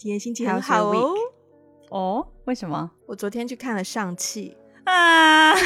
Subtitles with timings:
[0.00, 1.14] 今天心情很好哦。
[1.90, 2.90] 哦，为什么？
[3.06, 5.54] 我昨天去看了上汽啊，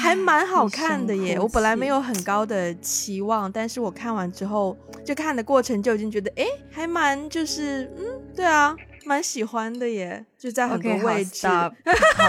[0.00, 1.40] 还蛮好看的耶。
[1.40, 8.04] 我本来没有很高的期望，但是我看完之后，就看的过程就已经觉得，哎，还蛮就是，嗯，
[8.36, 10.24] 对啊，蛮喜欢的耶。
[10.38, 11.48] 就在很多位置。
[11.48, 11.68] 好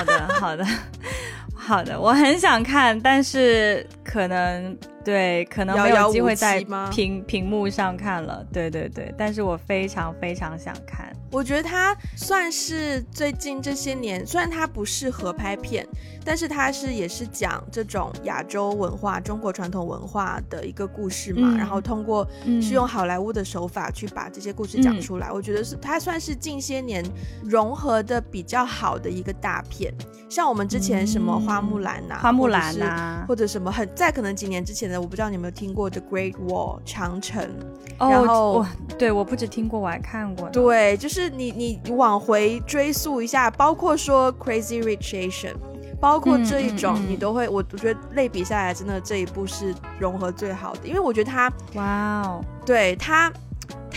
[0.04, 0.66] 的，好的，
[1.54, 8.44] 好的，我很想看，但是可能对，可能没有机会在屏屏幕上看了。
[8.52, 11.15] 对对对，但是我非常非常想看。
[11.31, 15.85] 我觉得他算是最近这些年，虽然他不适合拍片，
[16.23, 21.53] 但是他是也是讲这种亚洲文化、中国传统文化的一个故事嘛。
[21.53, 27.03] 嗯然后通过嗯是用好莱坞的手法去把这些故事讲出来，我觉得是他算是近些年
[27.43, 29.93] 融合的比较好的一个大片。
[30.29, 37.49] 像我们之前什么花木兰呐、花木兰呐、或者什么很在可能几年之前的，我不知道你有没有听过《The Great Wall》长城。
[37.98, 38.67] 哦，然后我
[38.98, 40.49] 对我不止听过，我还看过。
[40.49, 45.55] 对，就是你你往回追溯一下，包括说 Crazy Rich Asian，
[45.99, 53.32] 包括这一种，你都会，我我觉得类比下来，真的这一部是融合最好的，因为我觉得他哇哦，对他。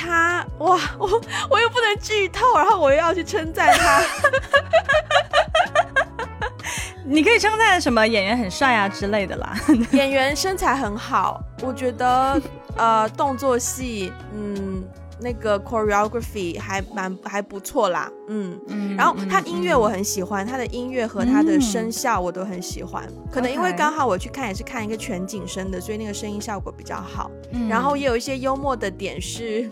[0.00, 1.08] 他哇， 我
[1.50, 4.00] 我又不能剧透，然后我又要去称赞他。
[7.04, 9.58] 你可以称赞什么演员很帅啊之类的啦。
[9.90, 12.40] 演员身材很好，我觉得
[12.76, 14.84] 呃动作戏，嗯，
[15.20, 18.58] 那个 choreography 还蛮还不错啦，嗯。
[18.68, 23.08] 嗯然后他嗯音乐我很喜欢，他的音乐和他的声效我都很喜欢。
[23.30, 27.30] 可能因为刚好我去看也是看一个全景声的，所以那个声音效果比较好。
[27.52, 29.70] 嗯然后也有一些幽默的点是，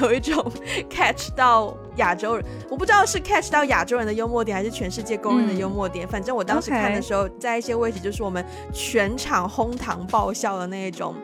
[0.00, 0.44] 有一种
[0.90, 6.06] catch 到亚洲人，我不知道是 catch 到亚洲人的幽默点，还是全世界公认的幽默点。
[6.06, 11.14] 反正我当时看的时候，在一些位置就是我们全场哄堂爆笑的那一种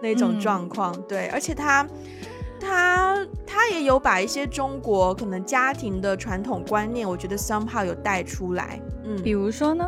[0.00, 0.94] 那种嗯状况。
[1.02, 1.86] 对，而且他。
[2.62, 8.80] 他他也有把一些中国可能家庭的传统观念，我觉得 somehow 有带出来。
[9.04, 9.84] 嗯，比如说呢？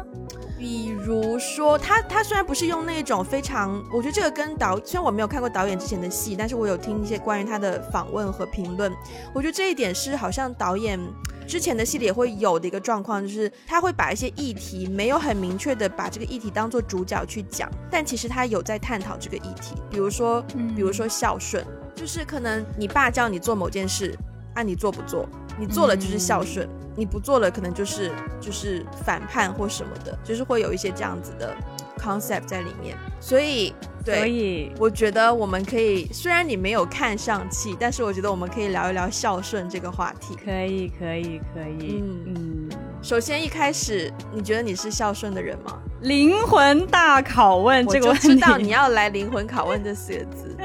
[0.57, 8.91] 比如说，他他虽然不是用那种非常，我觉得这个跟导，虽然我没有看过导演之前的戏，但是我有听一些关于他的访问和评论，
[9.35, 10.99] 我觉得这一点是好像导演
[11.47, 21.63] 之前的戏里也会有的一个状况，就是他会把一些议题没有很明确的把这个议题当做主角去讲，但其实他有在探讨这个议题，比如说，嗯比如说孝顺，
[21.95, 24.17] 就是可能你爸叫你做某件事，
[24.55, 25.29] 啊你做不做？
[25.57, 28.11] 你做了就是孝顺，你不做了可能就是
[28.41, 31.55] 就是反叛或什么的，就是会有一些这样子的
[31.97, 32.97] concept 在里面。
[33.21, 33.73] 所以，
[34.05, 40.37] 对，所以我觉得我们可以，虽然你没有看上气，但是我觉得我们可以聊一聊孝顺这个话题。
[40.45, 42.03] 可以，可以，可以。
[42.03, 42.69] 嗯嗯，
[43.01, 45.79] 首先一开始，你觉得你是孝顺的人吗？
[46.01, 50.57] 灵魂大拷问这个问题，就知道你要来灵魂拷问这四个字。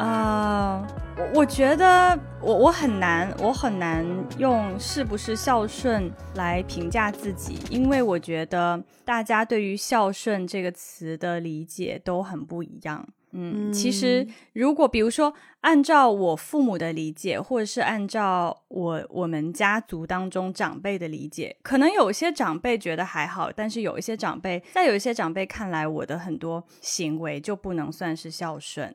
[0.00, 0.82] 呃，
[1.14, 4.02] 我我觉得我我很难，我很难
[4.38, 13.06] 用是不是孝顺来评价自己，因为我觉得大家对于孝顺这个词的理解都很不一样。
[13.32, 28.92] 嗯，其实如果比如说按照我父母的理解，或者是按照我我们家族当中长辈的理解，可能有些长辈觉得还好，但是有一些长辈，在有一些长辈看来，我的很多行为就不能算是孝顺。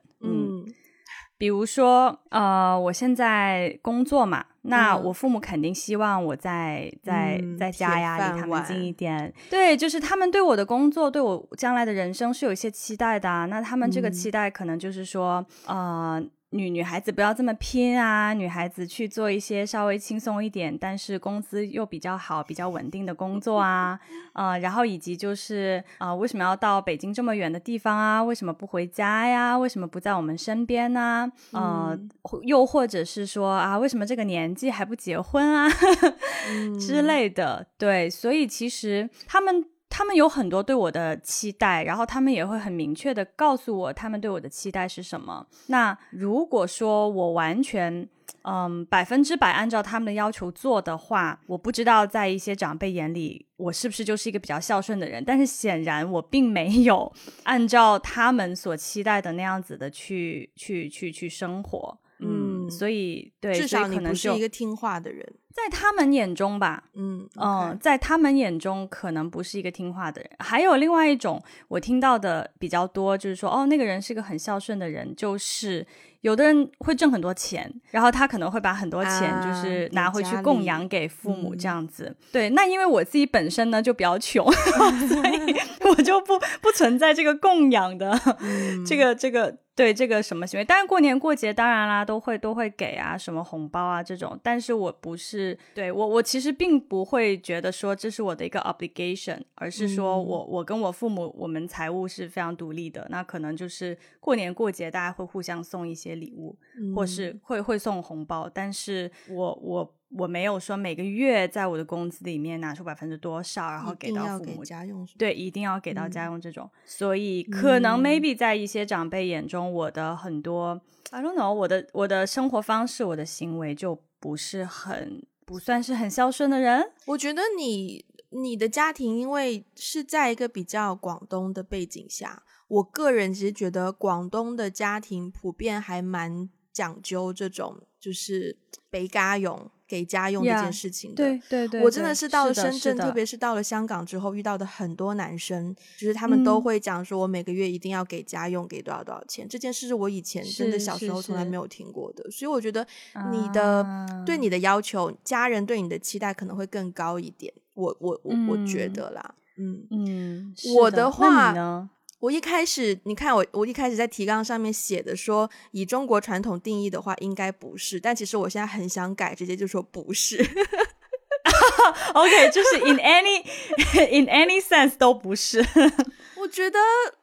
[1.38, 9.32] 比如说，呃，我现在工作嘛，那嗯我父母肯定希望我在在嗯在家呀，离他们近一点。
[9.50, 13.46] 对，就是他们对我的工作，对我将来的人生是有一些期待的啊。
[13.46, 16.22] 那他们这个嗯期待可能就是说，呃。
[16.56, 23.98] 女女孩子不要这么拼啊，女孩子去做一些稍微轻松一点，但是工资又比较好、比较稳定的工作啊，
[24.34, 28.22] 呃，然后以及就是啊、呃为什么要到北京这么远的地方啊？
[28.22, 29.56] 为什么不回家呀？
[29.58, 31.30] 为什么不在我们身边呢？
[31.52, 32.08] 呃，嗯
[32.44, 35.68] 又或者是说啊，为什么这个年纪还不结婚啊
[36.50, 37.66] 嗯之类的？
[37.76, 39.64] 对，所以其实他们。
[39.96, 45.46] 他们有很多对我的期待，然后他们也会很明确的告诉我他们对我的期待是什么。
[45.68, 48.06] 那如果说我完全
[48.42, 55.24] 嗯百分之百按照他们的要求做的话，我不知道在一些长辈眼里我是不是就是一个比较孝顺的人。
[55.24, 57.10] 但是显然我并没有
[57.44, 61.98] 按照他们所期待的那样子的去去去去生活。
[62.18, 65.26] 嗯，嗯所以对，至少你不是可能就一个听话的人。
[65.54, 70.30] 在他们眼中吧，嗯嗯在他们眼中可能不是一个听话的人。
[70.38, 75.86] 还有另外一种我听到的比较多，就是说，哦，那个人是个很孝顺的人，就是
[76.20, 82.14] 有的人会挣很多钱，然后他可能会把很多钱啊就是拿回去供养给父母嗯这样子。
[82.30, 84.44] 对，那因为我自己本身呢就比较穷，
[85.08, 85.56] 所以
[85.88, 94.36] 我就不不存在这个供养的、嗯这个这个对这个什么行为，但是过年过节当然啦，都会都会给啊，什么红包啊这种。
[94.42, 103.06] 但是我不是对我我其实并不会觉得说这是我的一个 obligation，而是说我我跟我父母我们财务是非常独立的。
[103.10, 106.56] 那可能就是过年过节大家会互相送一些礼物，
[106.94, 108.50] 或是会会送红包。
[108.52, 115.06] 但是我我我没有说每个月在我的工资里面拿出百分之多少，然后给到父母家用。
[115.18, 116.70] 对，一定要给到家用这种。
[116.84, 119.72] 所以可能 maybe 在一些长辈眼中。
[119.72, 120.80] 我的很多
[121.10, 126.92] ，I don't know，我的我的生活方式，我的行为就不是很不算是很孝顺的人。
[127.06, 138.58] 我觉得你你的家庭因为是在一个比较广东的背景下，我个人其实觉得广东的家庭普遍还蛮讲究这种，就是
[138.88, 139.70] 北嘎勇。
[139.88, 149.48] 给家用这件事情的，对对对，我真的是到了深圳，特别是到了香港之后，遇到的很多男生，就是他们都会讲说，我每个月一定要给家用，给多少多少钱。
[149.48, 152.86] 这件事是我以前真的小时候从来没有听过的，所以我觉得
[153.30, 153.86] 你的
[154.26, 157.52] 对你的要求，家人对你的期待可能会更高一点。
[157.74, 161.90] 我我我我觉得啦，嗯嗯，我的话呢？
[162.18, 168.00] 我一开始，你看我，我一开始在提纲上面写的说，以中国传统定义的话，应该不是。
[168.00, 170.38] 但其实我现在很想改，直接就说不是。
[172.14, 173.44] OK，就是 in any
[174.10, 175.64] in any sense 都不是。
[176.36, 176.78] 我觉得，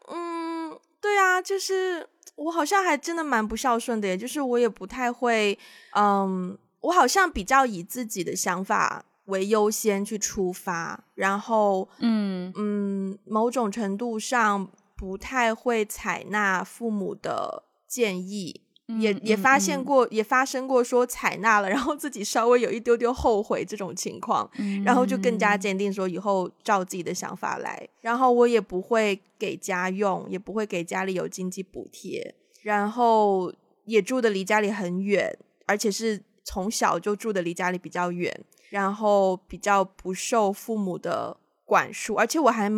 [0.10, 5.58] 嗯，对啊，就是我好像还真的蛮不孝顺的，耶就是我也不太会，
[5.96, 14.70] 嗯，我好像比较以自己的想法为优先去出发，然后，嗯嗯，某种程度上。
[15.04, 18.62] 不太会采纳父母的建议，
[19.02, 24.50] 也也发现过，也发生过说采纳了，然后自己稍微有一丢丢后悔这种情况，
[24.86, 27.86] 然后就更加坚定说以后照自己的想法来。
[28.00, 33.54] 然后我也不会给家用，也不会给家里有经济补贴，然后
[33.84, 38.34] 也住的离家里很远，而且是从小就住的离家里比较远，
[38.70, 41.36] 然后比较不受父母的
[41.66, 42.72] 管束，而且我还。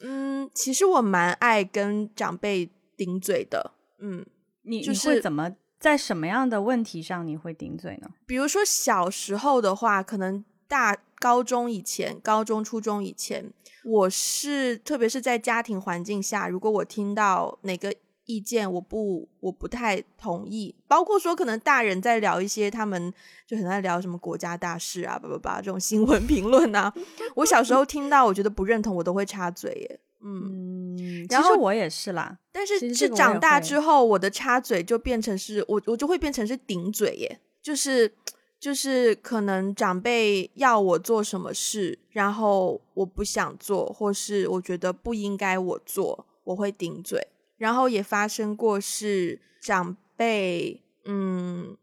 [0.00, 3.72] 嗯，其实我蛮爱跟长辈顶嘴的。
[3.98, 4.24] 嗯，
[4.62, 8.08] 你你会怎么在什么样的问题上你会顶嘴呢？
[8.26, 13.52] 比如说小时候的话，可能大高中以前、高中初中以前，
[13.84, 17.94] 我是特别是在家庭环境下，如果我听到哪个。
[18.30, 23.12] 意见我不我不太同意，包括说可能大人在聊一些他们
[23.46, 26.92] 就很爱聊什么国家大事啊，叭叭叭这种新闻 评论啊，
[27.34, 30.00] 我小时候听到我觉得不认同，我都会插嘴耶。
[30.22, 38.12] 嗯，其实我也是啦，但是是长大之后，我的插嘴就变成是我我就会变成是顶嘴耶，就是
[38.60, 47.26] 就是可能长辈要我做什么事，然后我不想做，或是我觉得不应该我做，我会顶嘴。
[47.60, 51.76] 然后也发生过是长辈，嗯，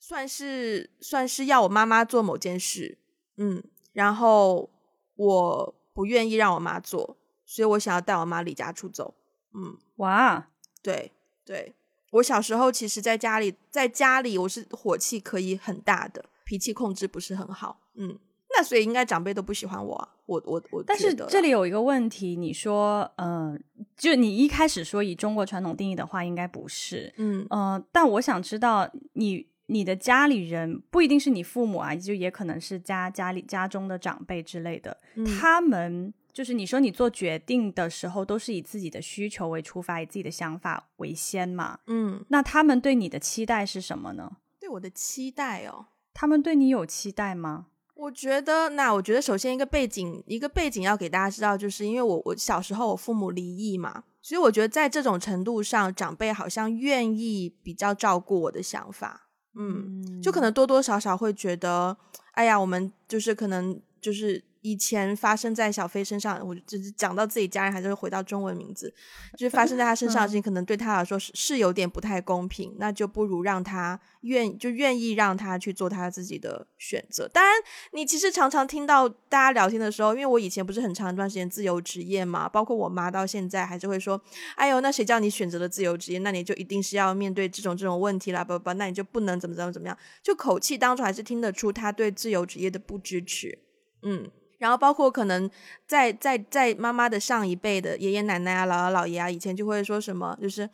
[0.00, 2.96] 算是算是要我妈妈做某件事，
[3.36, 3.62] 嗯，
[3.92, 4.70] 然后
[5.16, 9.14] 我不愿意让我妈做，所以我想要带我妈离家出走，
[9.52, 10.48] 嗯，哇，
[10.82, 11.12] 对
[11.44, 11.74] 对，
[12.12, 18.18] 我小时候其实在家里，在家里我是火气可以很大的，脾气控制不是很好，嗯。
[18.54, 20.82] 那所以应该长辈都不喜欢我，我我我。
[20.86, 23.58] 但是这里有一个问题，你说，嗯，
[23.96, 34.98] 就你一开始说以中国传统定义的话，应该不是，嗯呃，但我想知道，你你的家里人不一定是你父母啊，就也可能是家家里家中的长辈之类的，
[35.40, 44.36] 他们就是你说你做决定的时候都是以自己的需求为出发，以自己的想法为先嘛，嗯，那他们对你的期待是什么呢？
[44.60, 47.68] 对我的期待哦，他们对你有期待吗？
[47.94, 61.96] 我觉得，那我觉得首先一个背景，一个背景要给大家知道，就是因为我我小时候我父母离异嘛，所以我觉得在这种程度上，长辈好像愿意比较照顾我的想法，嗯，就可能多多少少会觉得，
[62.32, 64.44] 哎呀，我们就是可能就是。
[64.62, 68.92] 以前发生在小飞身上，我就是讲到自己家人，还是会回到中文名字，
[69.36, 77.28] 就是发生在他身上的事情，可能对他来说是是有点不太公平，那就不如让他愿就愿意让他去做他自己的选择。
[77.28, 77.52] 当然，
[77.92, 84.20] 你其实常常听到大家聊天的时候，因为我以前不是很长一段时间自由职业嘛，包括我妈到现在还是会说
[84.54, 93.58] ：“哎呦，那谁叫你选择了自由职业，那你就一定是要面对这种这种问题啦，不不，那你就不能怎么怎么怎么样。”就口气当中还是听得出他对自由职业的不支持，
[94.02, 94.30] 嗯。
[94.62, 95.50] 然后包括可能
[95.88, 100.70] 在在在妈妈的上一辈的爷爷奶奶啊、姥姥姥爷啊，以前就会说什么，就是，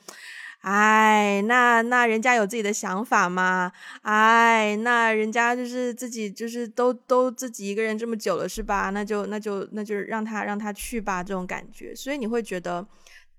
[0.61, 8.91] 哎，那那人家有自己的想法嘛，哎，那人家就是自己就是都都自己一个人这么久了是吧？
[8.91, 11.95] 那就那就那就让他让他去吧，这种感觉。
[11.95, 12.87] 所以你会觉得，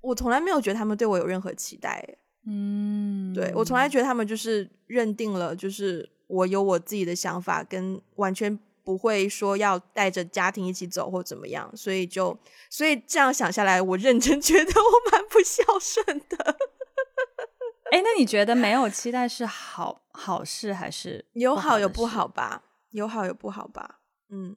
[0.02, 2.04] 我从来没有觉得他们对我有任何期待。
[2.48, 8.58] 嗯，对我从来觉得他们就是认定了，就是我有我自己的想法，跟完全
[8.90, 12.36] 不会说要带着家庭一起走或怎么样，所以就
[12.72, 16.58] 所以这样想下来，我认真 觉得我蛮不孝顺的。
[17.92, 22.64] 哎，那你觉得没有 期待是好好事还是有好有不不好吧？
[22.90, 24.00] 有好有不好吧？
[24.30, 24.56] 嗯，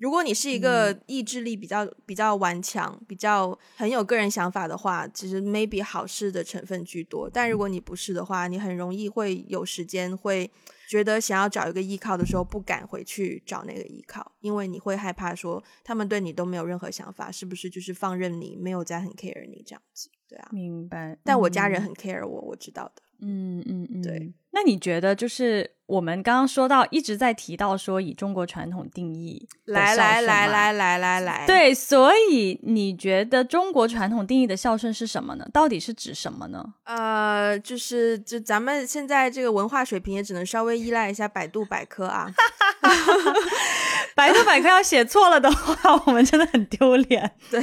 [0.00, 7.28] 如果你是一个意志力比较比较顽强、比较很有个人想法的话，其实 maybe 好事的成分居多。
[7.30, 10.50] 但如果你不是的话，你很容易会有时间会
[10.88, 20.08] 觉得想要找一个依靠的时候，不敢回去找那个依靠，因为你会害怕说他们对你都没有任何想法，是不是就是放任你，没有在很 care 你这样子？
[20.26, 21.18] 对啊，明白。
[21.22, 23.02] 但我家人很 care 我，我知道的。
[23.18, 24.32] 嗯嗯嗯，对。
[24.52, 35.44] 那你觉得，就是我们刚刚说到，一直在提到说以中国传统定义来来来来来来来，对，所以你觉得中国传统定义的孝顺是什么呢？
[35.52, 36.64] 到底是指什么呢？
[36.84, 42.30] 呃，就是就咱们现在这个文化水平也只能稍微依赖一下百度百科啊。
[44.14, 47.32] 百度百科要写错了的话，我们真的很丢脸。
[47.50, 47.60] 对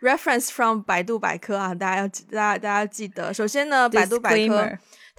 [0.00, 3.32] ，reference from 百度百科啊，大家要大家大家记得。
[3.32, 4.68] 首先呢，百度百科。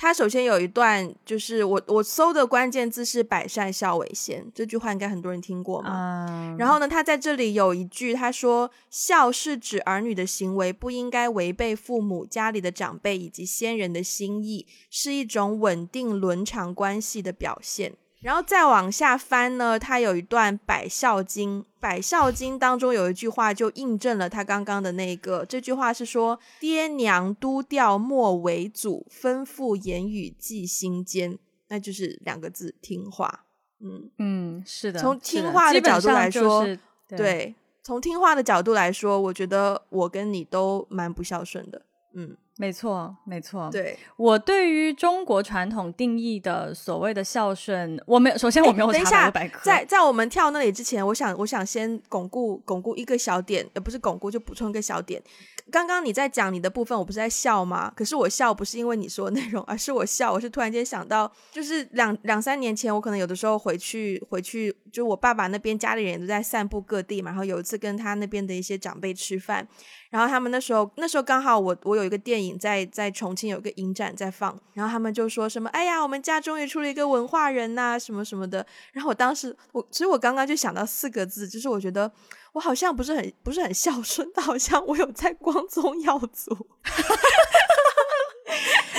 [0.02, 6.56] 它首先有一段，就是我我搜的关键字是“百善孝为先”这句话，应该很多人听过嘛。
[6.58, 25.46] 然后呢，他在这里有一句，他说：“孝是指儿女的行为不应该违背父母、家里的长辈以及先人的心意，是一种稳定伦常关系的表现。”然后再往下翻呢，它有一段《百孝经》，《百孝经》当中有一句话就印证了他刚刚的那个。
[25.46, 33.46] 这句话是说：“爹娘都调莫为祖，吩咐言语记心间。”那就是两个字，听话。
[33.80, 35.00] 嗯嗯，是的。
[35.00, 36.68] 从听话的角度来说，
[37.08, 41.82] 对，从听话的角度来说，我觉得我跟你都蛮不孝顺的。
[42.14, 42.36] 嗯。
[42.62, 43.70] 没错，没错。
[43.72, 48.38] 对我对于中国传统定义的所谓的孝顺，我没有。
[48.38, 49.62] 首先，我没有查百科。
[49.64, 55.24] 在在我们跳那里之前，我想，我想先巩固巩固一个小点，也不是巩固，就补充一个小点。
[55.72, 57.92] 刚刚你在讲你的部分，我不是在笑吗？
[57.96, 67.32] 可是我笑不是因为你说的内容，而是我笑，我是突然间想到，就是两两三年前，我可能有的时候回去回去，就我爸爸那边家里人都在散步各地嘛。
[67.32, 69.68] 然后有一次跟他那边的一些长辈吃饭。
[70.10, 78.66] 然后他们那时候，那时候刚好我我有一个电影在在重庆有个影展在放，然后他们就说什么，哎呀，我们家终于出了一个文化人呐，什么什么的。
[78.92, 82.12] 然后我当时我，其实我刚刚就想到四个字，就是我觉得
[82.54, 86.68] 我好像不是很不是很孝顺，好像我有在光宗耀祖。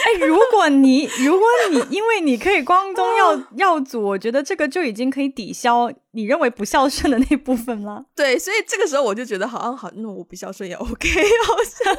[0.03, 8.05] 哎，如果你如果你因为你可以光宗耀耀祖，我觉得这个就已经可以抵消你认为不孝顺的那部分了。
[8.15, 11.97] 对，所以这个时候我就觉得好像好，那我不孝顺也 OK， 好像。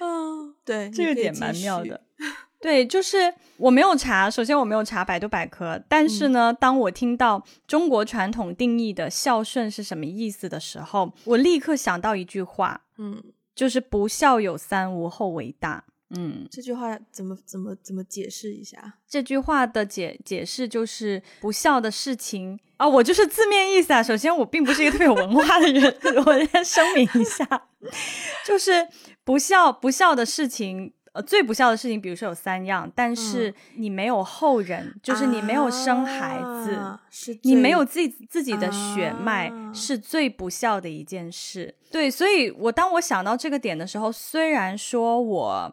[0.00, 2.00] 嗯，对，这个点蛮妙的。
[2.64, 13.22] 对，就是我没有查，首先我没有查百度百科，但是呢，当我听到中国传统定义的孝顺是什么意思的时候，我立刻想到一句话，嗯。
[13.54, 15.84] 就是不孝有三，无后为大。
[16.16, 18.94] 嗯，这句话怎么怎么怎么解释一下？
[19.08, 24.02] 这句话的解解释就是不孝的事情啊，我就是字面意思啊。
[24.02, 25.84] 首先，我并不是一个特别有文化的人，
[26.26, 27.46] 我先声明一下，
[28.44, 28.88] 就是
[29.22, 30.93] 不孝不孝的事情。
[31.14, 41.72] 呃，最不孝的事情，比如说有三样，但是你没有后人，就是你没有生孩子，你没有自己自己的血脉，是最不孝的一件事。
[41.92, 45.72] 对，所以我当我想到这个点的时候，虽然说我，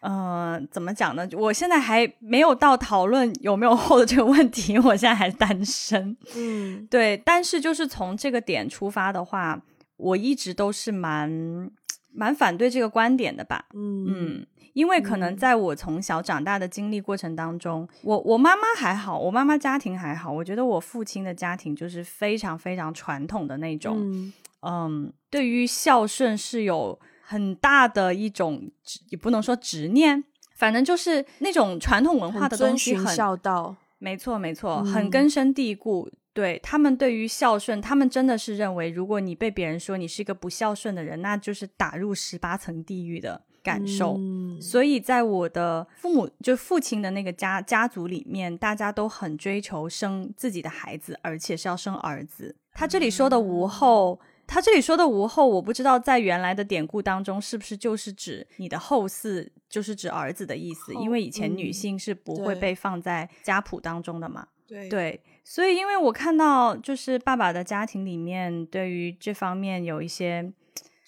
[0.00, 1.28] 呃，怎么讲呢？
[1.34, 6.16] 我现在还没有到讨论有没有后的这个问题，我现在还单身。
[6.34, 9.62] 嗯，对，但是就是从这个点出发的话，
[9.96, 11.70] 我一直都是蛮
[12.12, 13.66] 蛮反对这个观点的吧。
[13.72, 14.44] 嗯。
[14.72, 28.70] 因为可能在我从小长大的经历过程当中，我我妈妈还好，我妈妈家庭还好，我觉得我父亲的家庭就是非常非常传统的那种，嗯，对于孝顺是有很大的一种，
[29.08, 30.24] 也不能说执念，
[30.56, 36.10] 反正就是那种传统文化的东西，很孝道，没错没错，很根深蒂固。
[36.32, 43.42] 对他们对于孝顺，他们真的是认为，如果你被别人说你是一个不孝顺的人，那就是打入十八层地狱的。
[43.62, 44.18] 感受，
[44.60, 52.56] 所以在我的父母就父亲的那个家家族里面，大家都很追求生自己的孩子，而且是要生儿子。
[52.72, 60.94] 他这里说的无后，他这里说的无后，我不知道在原来的典故当中是不是就是指你的后嗣，就是指儿子的意思。
[60.94, 64.46] 因为以前女性是不会被放在家谱当中的嘛。
[64.66, 70.52] 对对，所以因为我看到就是爸爸的家庭里面对于这方面有一些。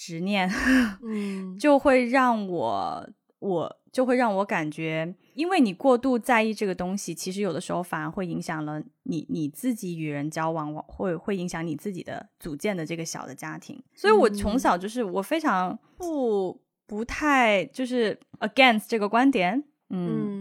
[0.03, 0.51] 执念，
[1.07, 13.81] 嗯，就会让我我就会让我感觉，因为你过度在意这个东西，其实有的时候反而会影响了你你自己与人交往，会会影响你自己的组建的这个小的家庭。
[13.95, 20.32] 所以我从小就是我非常不不太就是 against 这个观点，嗯，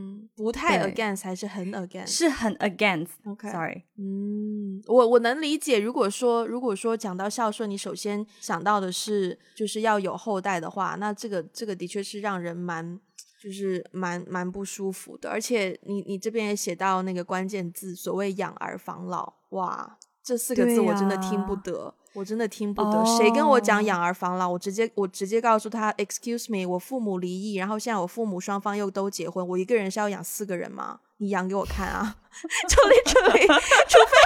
[0.42, 2.08] 不太 against 还是很 against。
[2.08, 3.10] 是很 against。
[3.26, 5.80] OK，Sorry，嗯，我我能理解。
[5.80, 13.00] 如果说如果说讲到孝顺，你首先想到的是就是要有后代的话，那这个这个的确是让人蛮
[13.42, 15.30] 就是蛮蛮不舒服的。
[15.30, 21.96] 而且你你这边也写到那个关键字，所谓养儿防老，哇，这四个字我真的听不呀得。
[22.14, 31.00] 我真的听不得，谁跟我讲养儿防老，我直接我直接告诉他，excuse me，我父母离异，然后现在我父母双方又都结婚，我一个人是要养四个人吗？
[31.18, 32.18] 你养给我看啊！
[32.68, 33.46] 就 literally，
[33.88, 34.18] 除非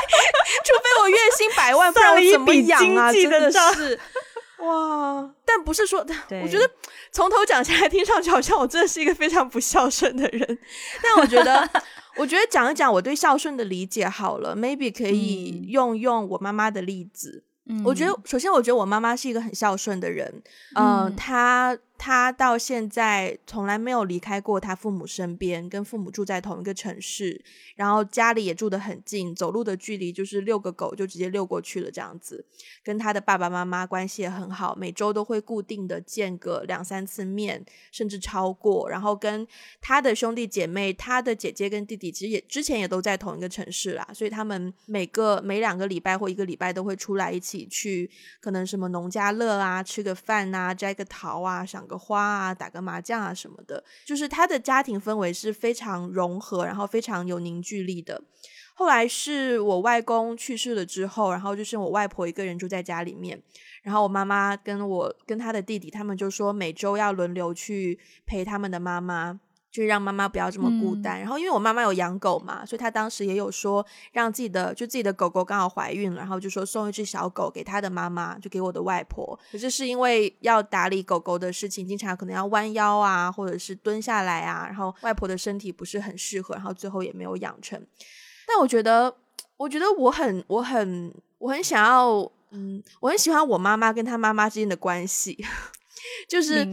[0.64, 3.12] 除非我月薪百万，不然怎么养啊？
[3.12, 4.00] 真的是，
[4.66, 5.30] 哇！
[5.46, 6.68] 但不是说，对我觉得
[7.12, 10.58] 从头讲下来，听上去好像我真的是一个非常不孝顺的人。
[11.04, 11.70] 但我觉得，
[12.16, 17.44] 我觉得讲一讲我对孝顺的理解好了，maybe 可以嗯用用我妈妈的例子。
[17.68, 20.32] 嗯我觉得，首先，我觉得我妈妈是一个很孝顺的人。
[20.76, 27.44] 嗯、嗯她他到现在从来没有离开过他父母身边，跟父母住在同一个城市，
[27.76, 32.46] 然后家里也住得很近，走路的距离就是遛个狗就直接遛过去了，这样子。
[32.84, 38.90] 跟他的爸爸妈妈关系也很好，每周都会固定的见个两三次面，甚至超过。
[38.90, 39.48] 然后跟
[39.82, 48.10] 他的兄弟姐妹，他的姐姐跟弟弟其实也之前也都在同一个城市啦，所以他们每个每两个礼拜或一个礼拜都会出来一起去，
[48.40, 53.84] 可能什么农家乐啊，吃个饭啊，摘个桃啊，赏个花啊，打个麻将啊什么的。
[54.06, 58.22] 就是他的家庭氛围是非常融合，然后非常有凝聚力的。
[58.74, 63.42] 后来是我外公去世了之后，然后就剩我外婆一个人住在家里面，
[63.84, 69.40] 然后我妈妈跟我跟他的弟弟，他们就说每周要轮流去陪他们的妈妈。
[69.76, 79.38] 就是让妈妈不要这么孤单，然后因为我妈妈有养狗嘛，所以她当时也有说让自己的就自己的狗狗刚好怀孕了，然后就说送一只小狗给她的妈妈，就给我的外婆。
[79.52, 87.86] 可是是因为要打理狗狗的事情，经常可能要弯腰啊，或者是蹲下来啊，然后外婆的身体不是很适合，然后最后也没有养成。
[88.48, 89.14] 但我觉得，
[89.58, 95.46] 我觉得我很我很我很想要，嗯，我很喜欢我妈妈跟她妈妈之间的关系。
[96.28, 96.66] 就是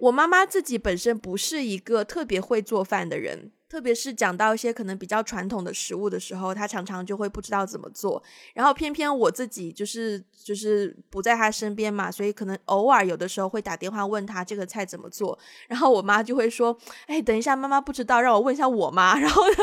[0.00, 8.22] 我妈妈自己本身不是一个特别会做饭的人，特别是讲到一些可能比较传统的食物的时候，他常常就会不知道怎么做。
[8.52, 16.76] 然后偏偏我自己就是就是不在他身边嘛，所以可能偶尔有的时候会打电话问他这个菜怎么做，然后我妈就会说
[17.08, 19.18] ：“哎，等一下，妈妈不知道，让我问一下我妈。
[19.18, 19.56] ”然后呢，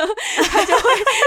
[0.50, 0.82] 她就会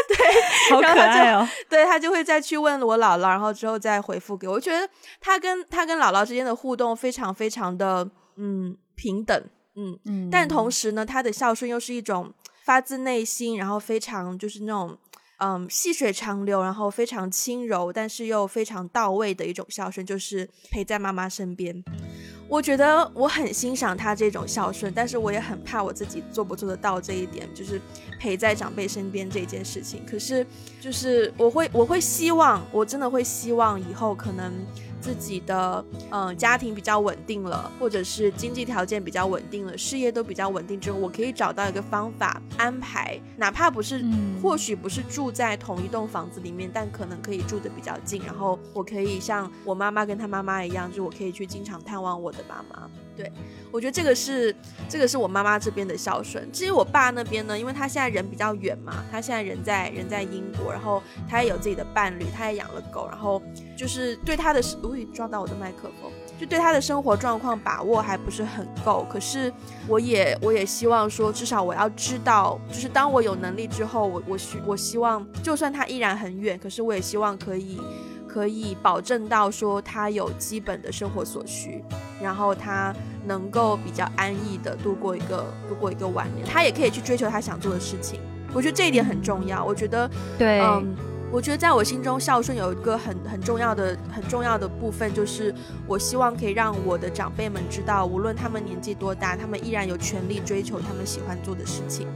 [0.09, 1.49] 对， 好可爱哦。
[1.71, 4.55] 对他就会再去问我姥姥，然后之后再回复给我。
[4.55, 4.89] 我觉得
[5.21, 9.43] 他跟他跟姥姥之间的互动非常非常的嗯平等，
[9.75, 12.33] 嗯，嗯，但同时呢，他的孝顺又是一种
[12.65, 14.97] 发自内心，然后非常就是那种
[15.39, 21.85] 嗯细水长流，然后非常轻柔，但是又非常到位的一种孝顺，就是陪在妈妈身边。
[22.47, 27.81] 我觉得我很欣赏他这种孝顺，但是我也很怕我自己做不做得到这一点，就是
[28.21, 30.05] 陪在长辈身边这件事情。
[30.07, 30.47] 可是，
[30.81, 34.53] 就是我会，我会希望，我真的会希望以后可能
[35.05, 52.89] 自己的嗯、呃家庭比较稳定了，或者是经济条件比较稳定了，事业都比较稳定之后，我可以找到一个方法安排，哪怕不是，嗯或许不是住在同一栋房子里面，但可能可以住的比较近，然后我可以像我妈妈跟她妈妈一样，就我可以去经常探望我的妈妈。
[53.17, 53.31] 对，
[53.71, 54.55] 我觉得这个是
[54.89, 56.51] 这个是我妈妈这边的孝顺。
[56.51, 63.41] 至于我爸那边呢，因为他现在人比较远嘛，他现在人在人在英国，然后他也有自己的伴侣，他也养了狗，然后
[63.77, 64.61] 就是对他的，
[64.95, 69.07] อุ๊，撞到我的麦克风，就对他的生活状况把握还不是很够。
[69.11, 69.53] 可是
[69.89, 77.81] 我也我也希望说，至少我要知道，就是当我有能力之后，我我希我希望，就算他依然很远，可是我也希望可以。
[78.35, 81.81] 可以保证到说他有基本的生活所需，
[82.21, 82.93] 然后他
[83.29, 88.19] 能够比较安逸的度过一个度过一个晚年，他也可以去追求他想做的事情。
[88.53, 89.65] 我觉得这一点很重要。
[89.65, 90.97] 我觉得，对，嗯，
[91.35, 95.53] 我觉得在我心中孝顺有一个很很重要的很重要的部分，就是
[95.85, 102.07] 我希望可以让我的长辈们知道，无论他们年纪多大，他们依然有权利追求他们喜欢做的事情。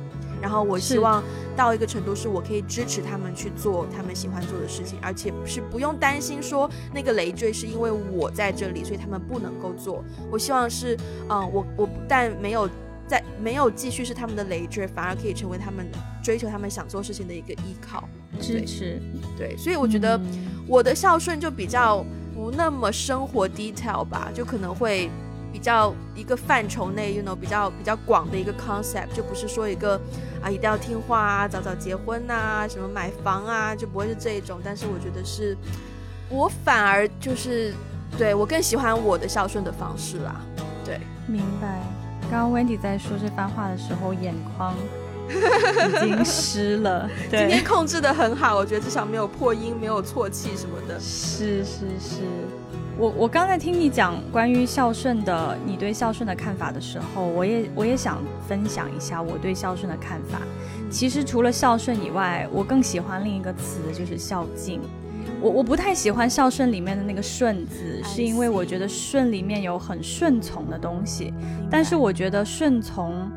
[0.40, 1.20] 然后我希望
[1.56, 10.04] 到一个程度，是我可以支持他们去做他们喜欢做的事情，而且是不用担心说那个累赘是因为我在这里，所以他们不能够做。
[10.30, 10.96] 我希望是，
[11.28, 12.70] 嗯、我我不但没有
[13.08, 15.90] 在没有继续是他们的累赘，反而可以成为他们
[16.22, 18.06] 追求他们想做事情的一个依靠。
[18.38, 19.00] 支持。
[19.36, 25.10] 对，所以我觉得嗯我的孝顺就比较不那么生活 detail 吧，就可能会
[25.50, 29.98] 比较一个范畴内，you know 比较比较广的一个 concept，就不是说一个
[30.42, 34.60] 啊一定要听话啊，早早结婚呐，什么买房啊，就不会是这一种。
[34.62, 35.56] 但是我觉得是，
[36.28, 37.74] 我反而就是
[38.18, 40.40] 对我更喜欢我的孝顺的方式啦。
[40.84, 41.82] 对，明白。
[42.30, 44.74] 刚刚 Wendy 在说这番话的时候，眼眶
[45.28, 47.08] 已经湿了。
[47.30, 51.00] 今天控制的很好，我觉得至少没有破音，没有错气什么的。
[51.00, 52.22] 是是是，
[52.98, 60.38] 我我刚才听你讲关于孝顺的，你对孝顺的看法的时候，我也我也想分享一下我对孝顺的看法。
[60.90, 64.80] 其实除了孝顺以外，我更喜欢另一个词，就是孝敬。
[65.40, 71.32] 我我不太喜欢孝顺里面的那个顺字，是因为我觉得顺里面有很顺从的东西，
[71.70, 73.30] 但是我觉得顺从，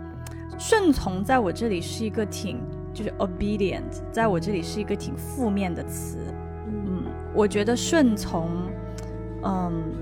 [0.57, 2.59] 顺从在我这里是一个挺
[2.91, 6.17] 就是 obedient，在我这里是一个挺负面的词。
[6.67, 7.03] 嗯，
[7.35, 8.49] 我觉得顺从，
[9.43, 9.93] 嗯，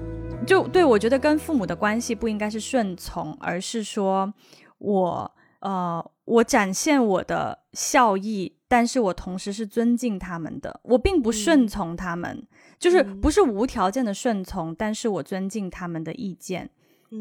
[0.48, 4.34] 就对我觉得跟父母的关系不应该是顺从，而是说
[4.78, 8.54] 我呃我展现我的孝义。
[8.70, 12.42] 但是我同时是尊敬他们的，我并不顺从他们，
[12.78, 16.70] 就是不是无条件的顺从，但是我尊敬他们的意见。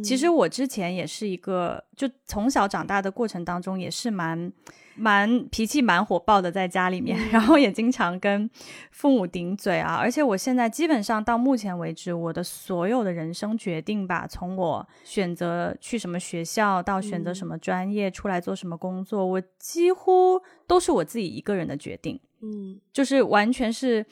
[0.05, 4.53] 其实我之前也是一个，就从小长大的过程当中，也是蛮。
[4.99, 8.51] 蛮脾气蛮火爆的，在家里面，然后也经常跟
[8.91, 9.95] 父母顶嘴啊。
[9.95, 22.21] 而且我现在基本上到目前为止，我的所有的人生决定吧，从我选择去什么学校，到选择什么专业，出来做什么工作，我几乎都是我自己一个人的决定。
[22.43, 24.05] 嗯，就是完全是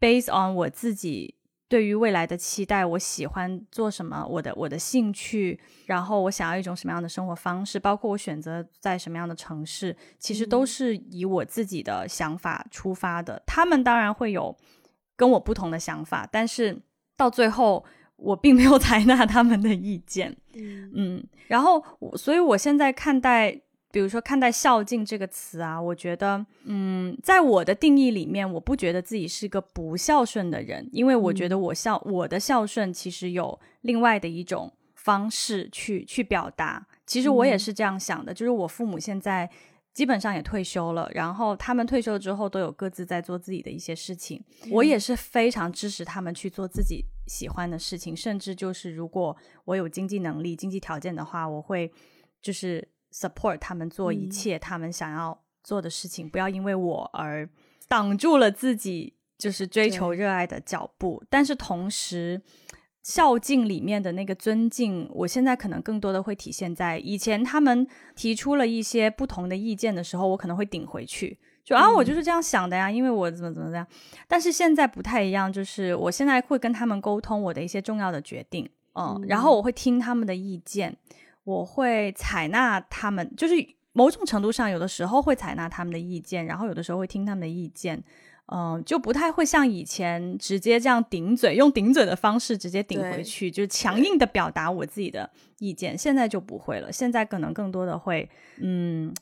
[0.00, 1.36] based on 我自己。
[1.72, 13.42] 对于未来的期待，我喜欢做什么，我的我的兴趣，然后我想要一种什么样的生活方式，包括我选择在什么样的城市，其实都是以我自己的想法出发的。
[13.46, 14.54] 他们当然会有
[15.16, 16.78] 跟我不同的想法，但是
[17.16, 17.82] 到最后，
[18.16, 20.36] 我并没有 采纳他们的意见。
[20.52, 21.82] 嗯，然后，
[22.18, 23.62] 所以我现在看待。
[23.92, 36.86] 比如说，看待“孝敬”这个词啊，我觉得，嗯，在我的定义里面，我不觉得自己是个不孝顺的人，因为我觉得我孝，我的孝顺其实有另外的一种方式去去表达。
[37.06, 39.48] 其实我也是这样想的，就是我父母现在
[39.92, 51.92] 基本上也退休了，然后他们退休之后都有各自在做自己的一些事情，我也是非常支持他们去做自己喜欢的事情，甚至就是如果我有经济能力、经济条件的话，我会
[52.40, 52.88] 就是。
[53.12, 57.48] Support 他们做一切他们想要做的事情，不要因为我而
[57.88, 61.22] 挡住了自己就是追求热爱的脚步。
[61.28, 62.40] 但是同时，
[63.02, 73.86] 孝敬里面的那个尊敬，我现在可能更多的会体现在以前他们提出了一些不同的意见的时候，我可能会顶回去，就啊，我就是这样想的呀，因为我怎么怎么样。
[74.28, 80.96] 但是现在不太一样，就是我现在会跟他们沟通我的一些重要的决定，嗯，然后我会听他们的意见。
[81.44, 83.54] 我会采纳他们，就是
[83.92, 88.02] 某种程度上，有的时候会采纳他们的意见，然后有的时候会听他们的意见，
[88.46, 95.28] 嗯，就不太会像以前直接这样顶嘴，用顶嘴的方式直接顶回去，就是强硬的表达我自己的
[95.58, 95.98] 意见。
[95.98, 99.12] 现在就不会了，现在可能更多的会，嗯，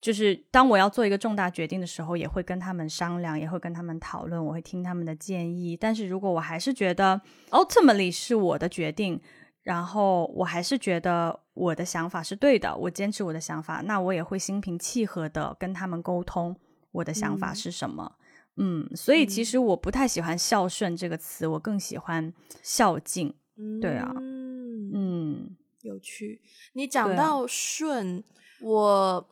[0.00, 5.76] 就是当我要做一个重大决定的时候，也会跟他们商量，也会跟他们讨论，我会听他们的建议。
[5.76, 9.20] 但是如果我还是觉得 ultimately 是我的决定。
[9.64, 16.54] 然后我还是觉得我的想法是对的，我坚持我的想法，那我也会心平气和的跟他们沟通
[16.92, 18.12] 我的想法是什么。
[18.56, 23.34] 嗯，所以其实我不太喜欢孝顺这个词，我更喜欢孝敬。
[23.80, 26.40] 对啊，嗯，有趣。
[26.74, 28.22] 你讲到顺，
[28.60, 29.28] 我。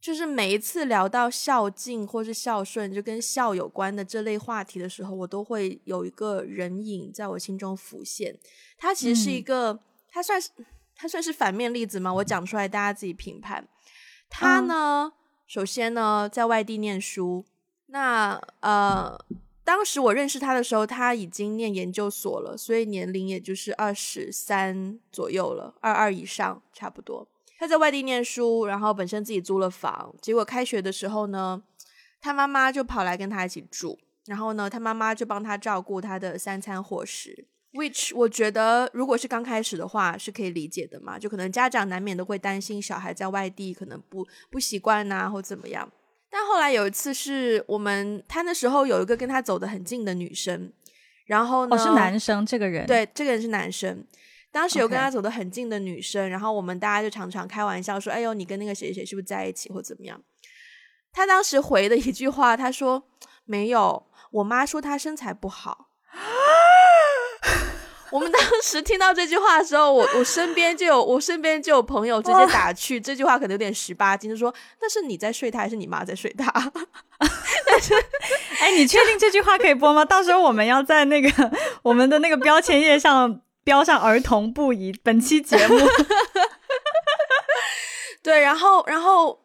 [0.00, 8.38] 就是每一次聊到孝敬或是孝顺，就跟孝有关的这类话题的时候，我都会有一个人影在我心中浮现。
[8.76, 10.50] 他其实是一个，他算是
[10.94, 12.14] 他算是反面例子吗？
[12.14, 13.66] 我讲出来，大家自己评判。
[14.30, 15.12] 他呢，
[15.46, 17.44] 首先呢，在外地念书。
[17.86, 19.18] 那呃，
[19.64, 27.26] 当时我认识他的时候，他已经念研究所了，所以年龄也就是二十三左右了，二二以上差不多。
[27.58, 31.60] 他在外地念书，然后本身自己租了房，结果开学的时候呢，
[32.20, 45.90] 他妈妈就跑来跟他一起住，然后呢，他妈妈就帮他照顾他的三餐伙食，which 我觉得如果是刚开始的话是可以理解的嘛，就可能家长难免都会担心小孩在外地可能不不习惯呐，或怎么样。
[46.30, 50.72] 但后来有一次是我们他那时候有一个跟他走得很近的女生，
[51.26, 54.04] 然后呢，是男生这个人，对，这个人是男生。
[54.50, 60.20] 当时有跟他走得很近的女生，然后我们大家就常常开玩笑说：“哎呦，你跟那个谁谁是不是在一起，或怎么样？”
[61.12, 63.04] 他当时回的一句话，他说
[63.44, 65.88] ：“没有，我妈说她身材不好。”
[68.10, 76.50] 我们当时听到这句话的时候，我我身边就有我身边就有朋友直接打趣，这句话可能有点十八禁，就说那是你在睡他，还是你妈在睡他？
[77.66, 77.92] 但是，
[78.60, 80.06] 哎，你确定这句话可以播吗？
[80.06, 81.50] 到时候我们要在那个
[81.82, 85.76] 我们的那个标签页上标上儿童不宜，本期节目。
[88.24, 89.38] 对，然后，然后。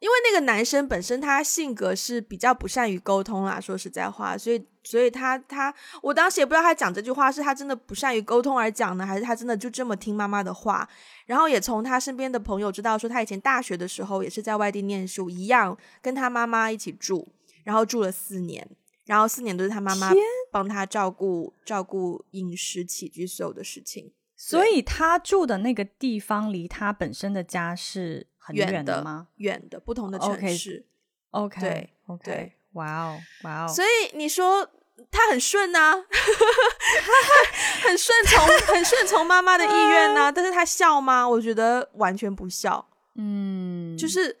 [0.00, 10.88] 因为那个男生本身他性格是比较不善于沟通啦，说实在话，所以所以他他我当时也不知道他讲这句话是他真的不善于沟通而讲呢，还是他真的就这么听妈妈的话。
[11.26, 17.28] 然后也从他身边的朋友知道说，他以前大学的时候也是在外地念书，一样跟他妈妈一起住，
[17.64, 18.66] 然后住了四年，
[19.10, 20.12] 然后四年都是他妈妈
[20.52, 24.12] 帮他照顾照顾饮食起居所有的事情。
[24.36, 28.54] 所以他住的那个地方离他本身的家是很。
[28.54, 29.26] 远的吗？
[29.38, 30.86] 远的，不同的城市。
[31.30, 33.68] OK，对，OK，哇哦，哇哦。
[33.68, 34.64] 所以你说
[35.10, 35.96] 他很顺呐，
[37.82, 40.30] 很顺从， 很顺从妈妈的意愿呐。
[40.30, 41.28] 但是他笑吗？
[41.28, 42.86] 我觉得完全不笑。
[43.16, 44.38] 嗯，就是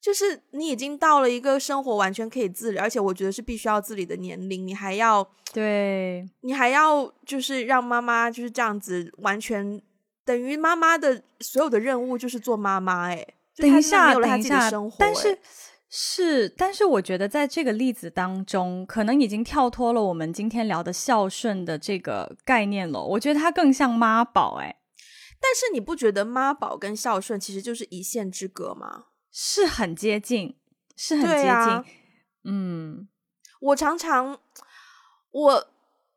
[0.00, 9.80] 就是你已经到了一个生活完全可以自理，而且我觉得是必须要自理的年龄，你还要对，你还要就是让妈妈就是这样子，完全
[10.24, 13.26] 等于妈妈的所有的任务就是做妈妈，哎。
[13.56, 15.38] 等一下，等一下，但是
[15.90, 23.02] 是，但是我觉得在这个例子当中，可能已经跳脱了我们今天聊的孝顺的这个概念了。
[23.02, 24.76] 我觉得它更像妈宝，哎，
[25.38, 29.06] 但是你不觉得妈宝跟孝顺其实就是一线之隔吗？
[29.32, 30.56] 是很接近，
[30.96, 31.94] 是很接近。
[32.44, 33.08] 嗯，
[33.60, 34.38] 我常常
[35.30, 35.66] 我。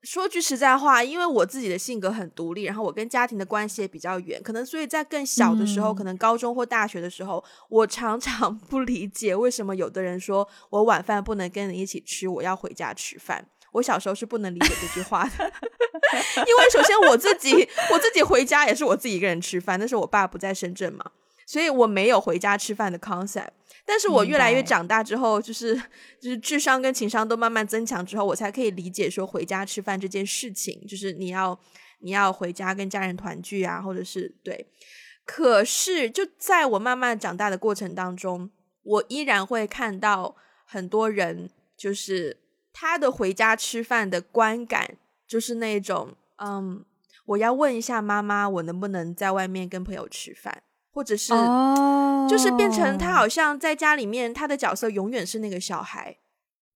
[0.05, 13.47] 说句实在话，因为我自己的性格很独立，然后我跟家庭的关系也比较远，可能所以在更小的时候，可能高中或大学的时候，我常常 不理解为什么有的人说我晚饭不能跟你一起吃，我要回家吃饭。
[13.71, 15.53] 我小时候是不能理解这句话的，
[16.45, 17.53] 因为首先我自己
[17.93, 21.11] 我自己回家也是我自己一个人吃饭，那是我爸不在深圳嘛，
[21.45, 23.49] 所以我没有回家吃饭的 concept。
[23.85, 25.75] 但是我越来越长大之后，就是
[26.19, 31.59] 就是智商跟情商都慢慢增强之后，我才可以理解说回家吃饭这件事情，就是你要
[31.99, 34.67] 你要回家跟家人团聚啊，或者是对。
[35.25, 38.49] 可是就在我慢慢长大的过程当中，
[38.83, 42.37] 我依然会看到很多人，就是
[42.71, 46.85] 他的回家吃饭的观感，就是那种嗯，
[47.25, 50.63] 我要问一下妈妈，我能不能在外面跟朋友吃饭。
[50.93, 51.33] 或者是，
[52.29, 56.17] 就是变成他好像在家里面，他的角色永远是那个小孩，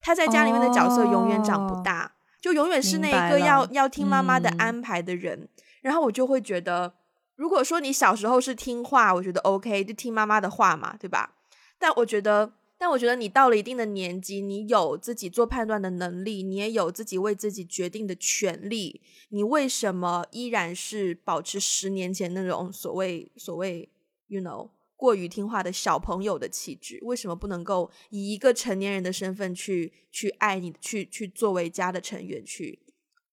[0.02, 5.48] 他在家里面的角色永远长不大，就永远是那一个要要听妈妈的安排的人。
[5.82, 6.96] 然后我就会觉得，
[7.36, 11.36] 如果说你小时候是听话，我觉得 OK，就听妈妈的话嘛，对吧？
[11.78, 19.00] 但我觉得，但我觉得你到了一定的年纪，你有自己做判断的能力，你也有自己为自己决定的权利，
[19.30, 23.88] 你为什么依然是保持十年前那种所谓所谓
[24.28, 32.80] ？You know，过于听话的小朋友的气质，为什么不能够以一个成年人的身份去去爱你，去去作为家的成员，去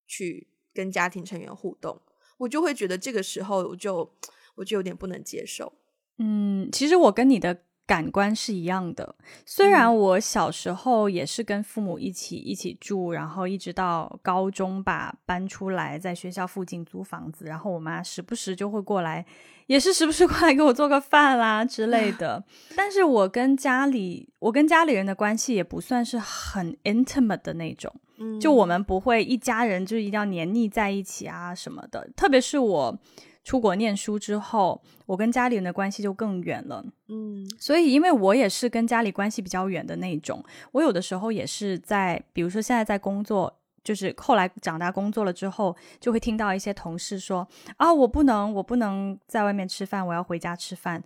[0.07, 2.01] 去跟家庭成员互动？
[2.39, 4.15] 我就会觉得这个时候，我就
[4.55, 5.73] 我就有点不能接受。
[6.19, 7.65] 嗯，其实我跟你的。
[7.87, 19.27] 感官是一样的，虽然我小时候也是跟父母一起一起住，然后一直到高中吧搬出来，在学校附近租房子，然后我妈时不时就会过来，
[19.67, 22.43] 也是时不时过来给我做个饭啦之类的。
[22.75, 27.95] 但是我跟家里，我跟家里人的关系也不算是很 intimate 的那种，
[28.41, 32.99] 就我们不会一家人就一定要黏腻在一起啊什么的，特别是我。
[33.45, 36.85] 出国念书之后，我跟家里人的关系就更远了。
[37.09, 43.55] 嗯，所以因为我也是跟家里关系比较远的那种，我有的时候也是在，比如说现在在工作，
[43.85, 51.03] 就是后来长大工作了之后，就会听到一些同事说啊，我不能，我不能在外面吃饭，我要回家吃饭。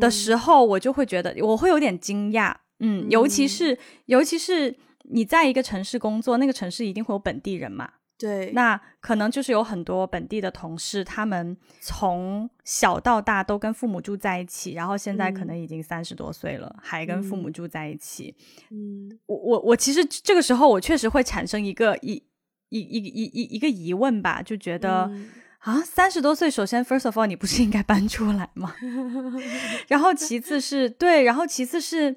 [0.00, 2.52] 的时候，我就会觉得我会有点惊讶。
[2.80, 7.90] 嗯，尤其是尤其是你在一个城市工作，那个城市一定会有本地人嘛。
[8.18, 18.34] 对，那可能就是有很多本地的同事，他们从小到大都跟父母住在一起，然后现在可能已经三十多岁了，还跟父母住在一起。
[18.70, 22.22] 嗯，我我我其实这个时候我确实会产生一个一
[22.70, 25.10] 一一一一一个疑问吧，就觉得
[25.58, 28.74] 啊，三十多岁，首先 first of all，你不是应该搬出来吗？
[29.88, 32.16] 然后其次是对，然后其次是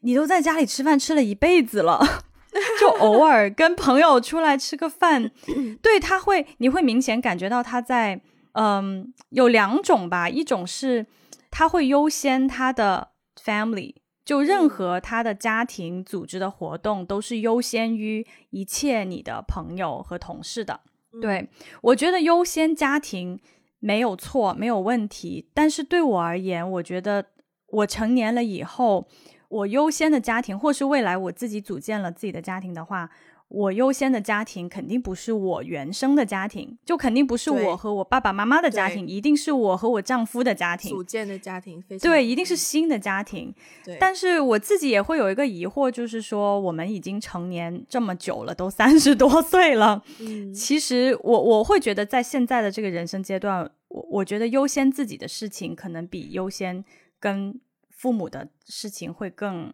[0.00, 2.24] 你都在家里吃饭吃了一辈子了。
[2.80, 5.30] 就偶尔跟朋友出来吃个饭，
[5.82, 8.20] 对他会，你会明显感觉到他在，
[8.52, 11.06] 嗯，有两种吧，一种是
[11.50, 13.08] 他会优先他的
[13.42, 20.80] family，就任何他的家庭组织的活动都是优先于一切你的朋友和同事的，
[21.20, 21.48] 对
[21.82, 23.38] 我觉得优先家庭
[23.80, 25.50] 没有错，没有问题。
[25.52, 27.26] 但是对我而言，我觉得
[27.68, 29.06] 我成年了以后，
[29.54, 33.10] 我优先的家庭，或是未来我自己组建了自己的家庭的话。
[33.48, 41.80] 我优先的家庭肯定不是我原生的家庭，就肯定不是我和我爸爸妈妈的家庭，一定是我和我丈夫的家庭组建的家庭。
[42.00, 43.54] 对，一定是新的家庭。
[43.84, 56.82] 对，但是我自己也会有一个疑惑，就是说我们已经成年这么久了，都三十多岁了，嗯，其实我我会觉得在现在的这个人生阶段，我我觉得优先自己的事情，可能比优先
[57.20, 57.60] 跟
[58.04, 59.72] 父母的事情会更，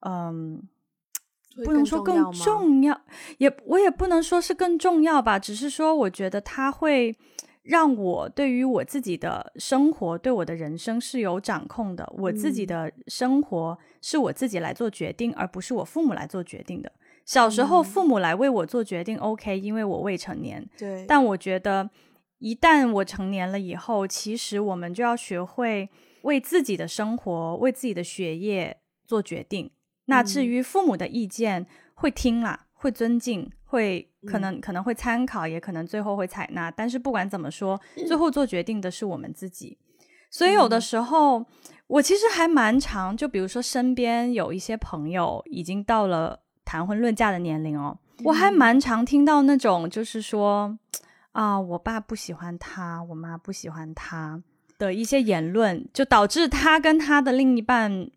[0.00, 0.68] 嗯。
[1.66, 2.98] 不能说更重要，
[3.36, 7.14] 也我也不能说是更重要吧，只是说我觉得他会
[7.62, 12.10] 让我对于我自己的生活、对我的人生是有掌控的。
[12.16, 16.90] 我自己的生活是我自己来做决定，而不是我父母来做决定的。
[17.26, 20.66] 小时候父母来为我做决定，OK，因为我未成年。
[20.78, 21.90] 对，但我觉得
[22.38, 25.90] 一旦我成年了以后，其实我们就要学会
[26.22, 29.70] 为自己的生活、为自己的学业做决定。
[30.06, 36.70] 那至于父母的意见，会听啦，会尊敬，会可能可能会参考，也可能最后会采纳。
[36.70, 39.78] 但是不管怎么说，最后做决定的是我们自己。
[40.30, 41.44] 所以有的时候，
[41.86, 50.78] 我其实还蛮长，就比如说身边有一些朋友已经到了谈婚论嫁的年龄哦，我还蛮常听到那种就是说
[51.32, 54.42] 啊，我爸不喜欢他，我妈不喜欢他
[54.82, 58.10] 的一些言论，就导致他跟他的另一半。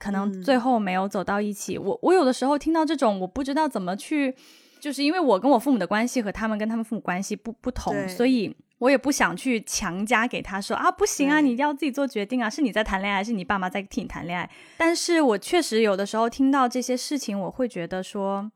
[0.00, 1.76] 可能最后没有走到一起。
[1.76, 4.32] 我我有的时候听到这种，我不知道怎么去，
[4.80, 14.48] 就是因为我跟我父母的关系和他们跟他们父母关系不不同，所以我也不想去强加给他说啊，不行啊，你要自己做决定啊，是你在谈恋爱，还是你爸妈在替你谈恋爱？
[14.76, 18.48] 但是我确实有的时候听到这些事情，我会觉得说，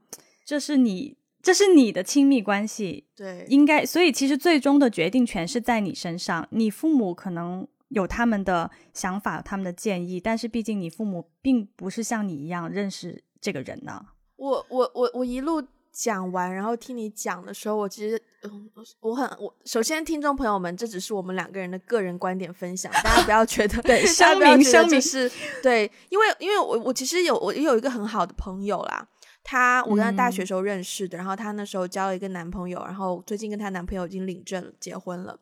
[0.44, 7.66] 这是你，这是你的亲密关系，对，应该，所以其实最终的决定权是在你身上，你父母可能。
[7.94, 14.02] 有他们的想法，他们的建议，但是毕竟你父母并不是像你一样认识这个人呢。
[14.36, 25.30] 我我我我一路讲完，然后听你讲的时候，我其实嗯，我很我首先听众朋友们，这只是我们两个人的个人观点分享，大家不要觉得对，声明声明是
[25.62, 29.06] 对，因为因为我我其实有我也有一个很好的朋友啦，
[29.44, 35.38] 她我跟她大学时候认识的，然后她那时候交了一个男朋友，然后最近跟她男朋友已经领证结婚了。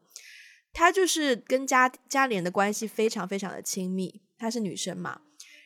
[0.73, 5.21] 她就是跟家家里人的关系非常非常的亲密，她是女生嘛。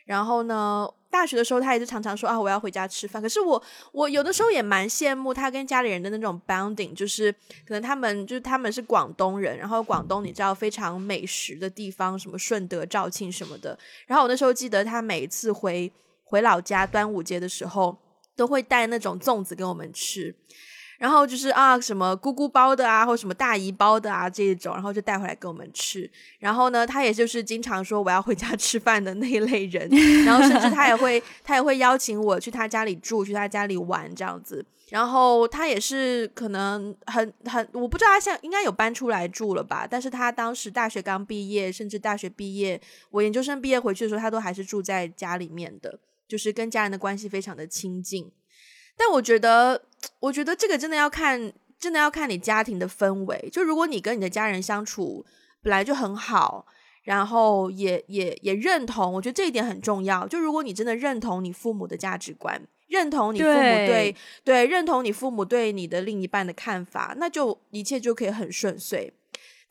[0.07, 3.23] 然后呢，大学的时候她也是常常说啊，我要回家吃饭。
[3.23, 7.33] 可是我我有的时候也蛮羡慕她跟家里人的那种 bonding，就是
[7.66, 13.79] 可能他们就是他们是广东人，然后广东你知道非常美食的地方，什么顺德、肇庆什么的。
[14.07, 15.90] 然后我那时候记得她每一次回
[16.23, 17.97] 回老家端午节的时候，
[18.37, 20.35] 都会带那种粽子给我们吃。
[20.97, 26.09] 然后就是啊，什么姑姑包的啊，或什么大姨包的啊，这种，然后就带回来给我们吃。
[26.38, 29.88] 然后呢，他也就是经常说我要回家 吃饭的那一类人。
[30.25, 34.64] 然后甚至他也会，他也会邀请我去他家里住，去他家里玩这样子。
[34.90, 39.87] 然后他也是可能很很，我不知道他现在应该有搬出来住了吧？
[39.90, 48.31] 但是他当时大学刚毕业，甚至大学毕业，我研究生毕业回去的时候，他都还是住在家里面的，就是跟家人的关系非常的亲近。
[48.97, 49.83] 但我觉得，
[50.21, 53.49] 我觉得这个真的要看，真的要看你家庭的氛围。
[53.51, 55.25] 就如果你跟你的家人相处
[55.63, 56.67] 本来就很好，
[57.03, 60.27] 然后也也也认同，我觉得这一点很重要。
[60.29, 69.13] 就如果你真的认同你父母的价值观，认同你父母对对，认同你父母对你的另一半的看法，那就一切就可以很顺遂。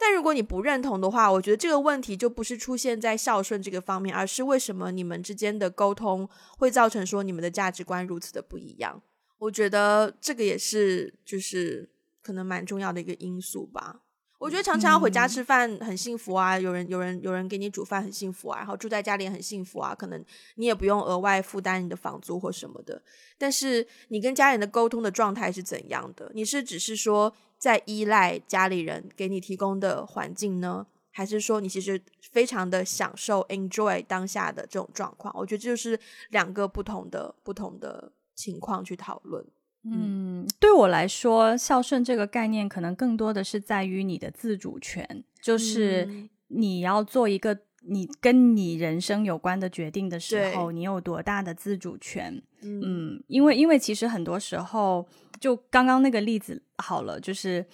[0.05, 9.01] 但如果你不认同的话，我觉得这个问题就不是出现在孝顺这个方面，而是为什么你们之间的沟通会造成说你们的价值观如此的不一样。
[9.37, 11.89] 我觉得这个也是，就是
[12.21, 14.01] 可能蛮重要的一个因素吧。
[14.39, 20.21] 我觉得常常回家吃饭很幸福啊，有人有人有人给你煮饭很幸福啊，然后住在家里很幸福啊，可能
[20.55, 23.01] 你也不用额外负担你的房租或什么的。
[23.37, 26.29] 但是你跟家人的沟通的状态是怎样的？
[26.35, 27.33] 你是只是说
[27.63, 35.33] 在依赖家里人给你提供的环境呢，还是说你其实非常的享受 enjoy 当下的这种状况？
[35.37, 35.99] 我觉得这就是
[36.31, 38.11] 两个不同的不同的。
[38.35, 39.45] 情况去讨论。
[39.83, 47.55] 嗯，对我来说，孝顺这个概念可能更多的是在于你的自主权，就是你要做一个
[47.85, 52.41] 你跟你人生有关的决定的时候，你有多大的自主权？
[52.61, 55.07] 嗯，因为因为其实很多时候，
[55.39, 57.65] 就刚刚那个例子好了，就是。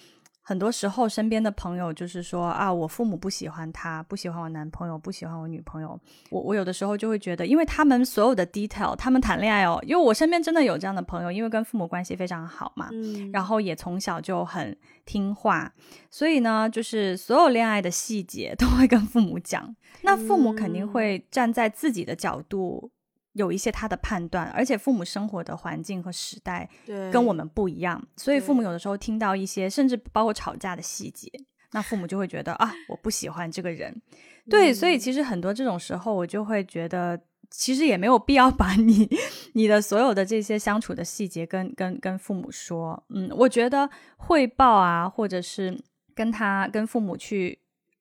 [0.50, 5.96] 很多时候身边的朋友就是说啊，我父母不喜欢他，不喜欢我男朋友，不喜欢我女朋友。
[6.28, 15.72] 我我有的时候就会觉得，因为他们所有的 detail，他们谈恋爱哦，因为我身边真的有这样的朋友，因为跟父母关系非常好嘛，嗯，然后也从小就很听话，
[16.10, 19.72] 所以呢，就是所有恋爱的细节都会跟父母讲。
[20.02, 22.90] 那父母肯定会站在自己的角度。
[23.34, 26.68] 有一些他的判断，而且父母生活的环境和时代
[27.12, 31.30] 跟我们不一样，所以父母有的时候听到一些甚至包括吵架的细节，
[31.72, 34.02] 那父母就会觉得啊，我不喜欢这个人。
[34.48, 37.20] 对，所以其实很多这种时候，我就会觉得，
[37.50, 39.08] 其实也没有必要把你
[39.52, 43.00] 你的所有的这些相处的细节跟跟跟父母说。
[43.10, 45.80] 嗯，我觉得汇报啊，或者是
[46.14, 47.60] 跟他跟父母去。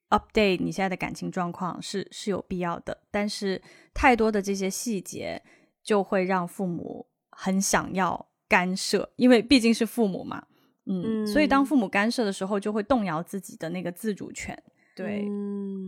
[0.10, 3.62] Update 你现在的感情状况是是有必要的，但是
[3.94, 5.42] 太多的这些细节
[5.84, 10.46] 就会让父母很想要干涉，因为毕竟是父母嘛，
[10.86, 14.58] 嗯，所以当父母干涉的时候，就会动摇自己的那个自主权。
[14.96, 15.22] 对，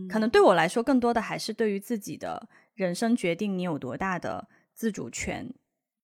[0.08, 5.52] 可能对我来说，更多的还是对于自己的人生决定，你有多大的自主权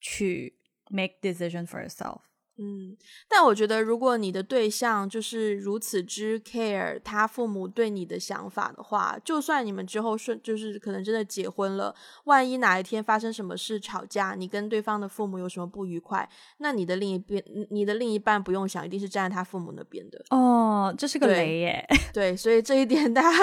[0.01, 0.59] 去
[0.91, 2.21] make decision for yourself。
[2.61, 2.97] 嗯，
[3.29, 11.95] 但我觉得，如果你的对象就是如此之 care 他父母对你的想法的话，就算你们之后顺，就是可能真的结婚了，
[12.25, 17.41] 万一哪一天发生什么事吵架，你跟对方的父母有什么不愉快，那你的另一边，
[17.71, 20.25] 你的另一半不用想，一定是站在他父母那边的。
[20.31, 21.87] 哦，这是个雷耶。
[22.13, 23.39] 对，所以这一点大家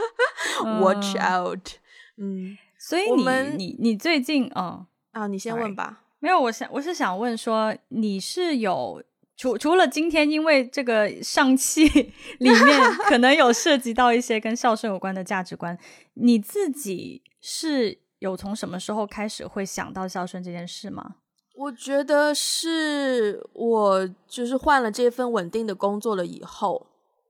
[0.80, 1.68] watch out。
[2.16, 6.04] 嗯，所以你你你最近，嗯啊，你先问吧。
[6.18, 9.02] 没有，我想我是想问说，你是有
[9.36, 11.86] 除除了今天因为这个上期
[12.40, 15.78] 里面可能有涉及到一些跟孝顺有关的价值观，
[16.14, 21.16] 你自己是有从什么时候开始会想到孝顺这件事吗？
[21.54, 26.86] 我觉得是我就是换了这份稳定的工作了以后，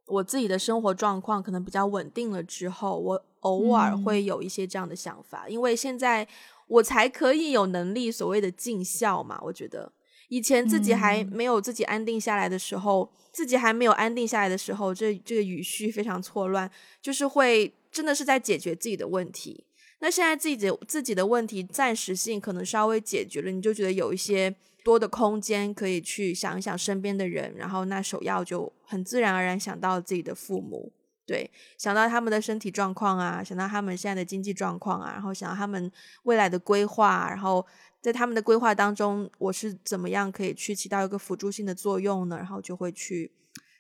[0.07, 6.26] 我自己的生活状况可能比较稳定了之后，我偶尔会有一些这样的想法，因为现在。
[6.67, 9.39] 我才可以有能力所谓的尽孝嘛？
[9.43, 9.93] 我觉得
[10.29, 19.64] 以前自己还没有自己安定下来的时候，自己还没有安定下来的时候，这这个语序非常错乱，就是会真的是在解决自己的问题。
[20.01, 24.55] 那现在自己的自己的问题暂时性可能稍微解决了，你就觉得有一些
[24.85, 30.93] 多的空间可以去想一想身边的人，然后那首要就很自然而然想到自己的父母。
[31.27, 35.91] 对，想到他们的身体状况啊，想到他们现在的经济状况啊，然后想到他们
[36.22, 37.66] 未来的规划，然后
[38.01, 42.37] 在他们的规划当中，我是怎么样可以去起到一个辅助性的作用呢？
[42.37, 43.33] 然后就会去，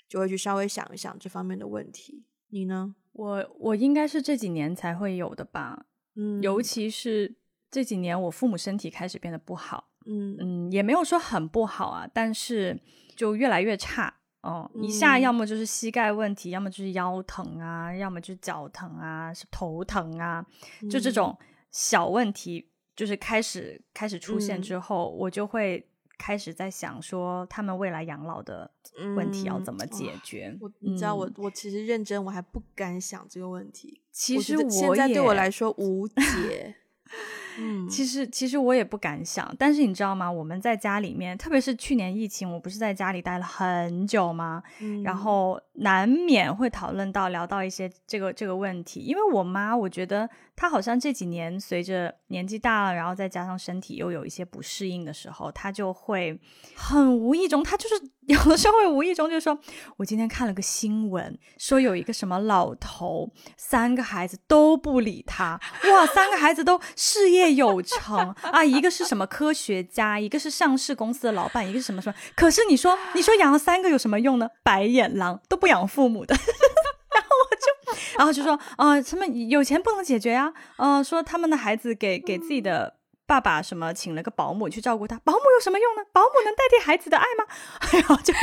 [0.08, 2.24] 就会去稍微想一想这方面的问题。
[2.48, 2.96] 你呢？
[3.12, 5.86] 我我应该是这几年才会有的吧，
[6.16, 7.36] 嗯，尤其是
[7.70, 12.78] 这几年我父母身体开始变得不好，嗯嗯，也没有说很不好啊，但是
[13.14, 14.15] 就越来越差。
[14.46, 20.46] 哦，一下要么就是膝盖问题，要么就是腰疼啊，要么就是脚疼啊，是头疼啊，
[20.88, 21.36] 就这种
[21.72, 25.84] 小问题，就是开始开始出现之后，我就会
[26.16, 28.70] 开始在想说，他们未来养老的
[29.16, 30.56] 问题要怎么解决？
[30.60, 34.00] 我你知道，我我其实认真，我还不敢想这个问题。
[34.12, 36.76] 其实我现在对我来说无解。
[37.58, 40.30] 嗯，其实其实我也不敢想，但是你知道吗？
[40.30, 44.62] 我们在家里面，特别是去年疫情，我不是在家里待了很久吗？
[44.80, 56.38] 嗯，然后难免会讨论到聊到一些这个这个问题，因为我妈，我觉得她好像这几年随着年纪大了，然后再加上身体又有一些不适应的时候，她就会
[56.76, 57.94] 很无意中，她就是
[58.26, 59.56] 有的时候会无意中就说
[59.98, 65.60] ：“我今天看了个新闻，说有一个什么老头，三个孩子都不理他，
[65.92, 68.64] 哇，三个孩子都事业。”有成啊！
[68.64, 72.14] 一个是什么科学家，一个是上市公司的老板，一个是什么什么。
[72.34, 74.50] 可是你说，你说养了三个有什么用呢？
[74.62, 76.34] 白眼狼都不养父母的。
[77.14, 80.52] 然后我就，然后就说，啊，他们有钱不能解决呀。
[80.76, 82.94] 嗯，说他们的孩子给给自己的
[83.26, 86.02] 爸爸什么请了个保姆去照顾他，保姆有什么用呢？
[86.12, 87.44] 保姆能代替孩子的爱吗？
[87.80, 88.34] 哎呦，就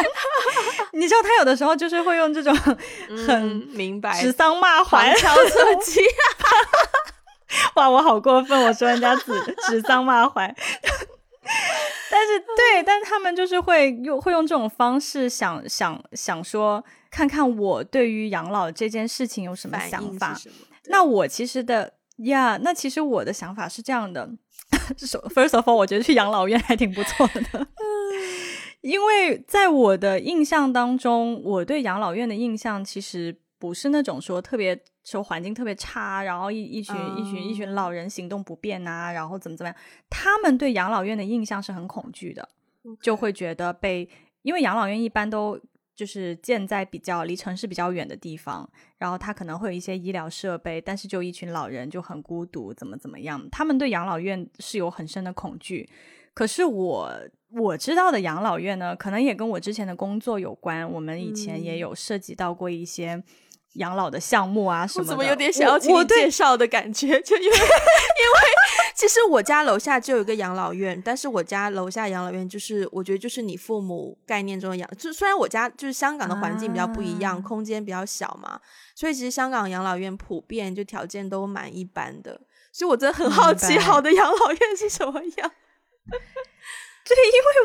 [0.94, 2.56] 你知道他有的时候就是会用这种
[3.28, 6.02] 很明白指桑骂槐、旁敲侧击。
[7.76, 8.60] 哇，我好过分！
[8.64, 9.32] 我说人家指
[9.68, 10.56] 指桑骂槐，
[12.10, 20.36] 但是对，但是他们就是会用会用这种方式想想想说，看看我对于养老这件事情有什么想法。
[20.88, 24.28] 那我其实的呀，那其实我的想法是这样的：
[25.36, 27.68] First of all，我觉得去养老院还挺不错的，
[28.82, 34.84] 因为在我的印象当中，我对养老院的印象其实不是那种说特别。
[35.06, 39.76] 说环境特别差，然后一一群一群一群老人行动不便啊，然后怎么怎么样？
[40.10, 42.48] 他们对养老院的印象是很恐惧的，
[43.02, 44.08] 就会觉得被，
[44.44, 45.60] 因为养老院一般都
[45.96, 48.68] 就是建在比较离城市比较远的地方，
[48.98, 53.48] 然后他可能会有一些医疗设备，但是就一群老人就很孤独，怎么怎么样？
[53.52, 55.90] 他们对养老院是有很深的恐惧。
[56.34, 57.12] 可是我
[57.52, 60.90] 我知道的养老院呢，可能也跟我之前的工作有关。
[60.90, 63.24] 我们以前也有涉及到过一些
[63.74, 65.10] 养老的项目啊什么的。
[65.10, 67.22] 怎么有点想要请你介绍的感觉？
[67.22, 67.62] 就因为 因为
[68.96, 78.60] 其实我家楼下就有一个养老院，但是我家楼下养老院就是我觉得就是你父母概念中的养，就虽然我家就是香港的环境比较不一样，空间比较小嘛，
[78.96, 82.40] 所以其实香港养老院普遍就条件都蛮一般的。
[82.72, 85.52] 所以我真的很好奇，好的养老院是什么样。
[87.06, 87.18] 对，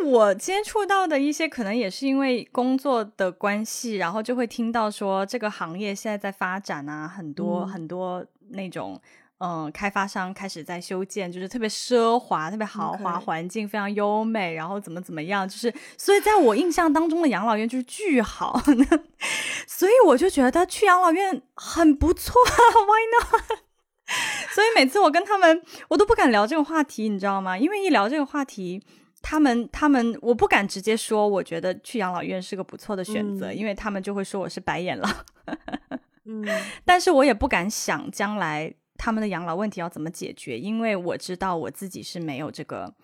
[0.03, 9.01] 因为我接触到的一些，可能也是因为工作的关系，然后就会听到说这个行业现在在发展啊，很多很多那种
[9.39, 18.61] 嗯开发商开始在修建，就是特别奢华、特别豪华，环境非常优美，然后怎么怎么样，就是所以在我印象当中的养老院就是巨好，
[19.67, 23.59] 所以我就觉得去养老院很不错， Why not？
[24.55, 27.57] 所以每次我跟他们，我都不敢聊这个话题，你知道吗？
[27.59, 28.83] 因为一聊这个话题，
[29.21, 35.15] 他们他们我不敢直接说，我觉得去养老院是个不错的选择，因为他们就会说我是白眼狼。
[36.25, 36.43] 嗯，
[36.85, 42.95] 但是我也不敢想将来他们的养老问题要怎么解决，因为我知道我自己是没有这个，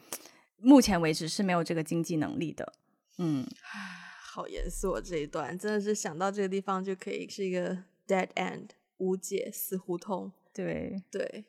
[0.58, 2.74] 目前为止是没有这个经济能力的。
[3.18, 3.46] 嗯，
[4.34, 7.78] 好严肃哦这一段，真的是想到这个地方就可以是一个
[8.08, 10.32] dead end 无解死胡同。
[10.52, 11.44] 对对，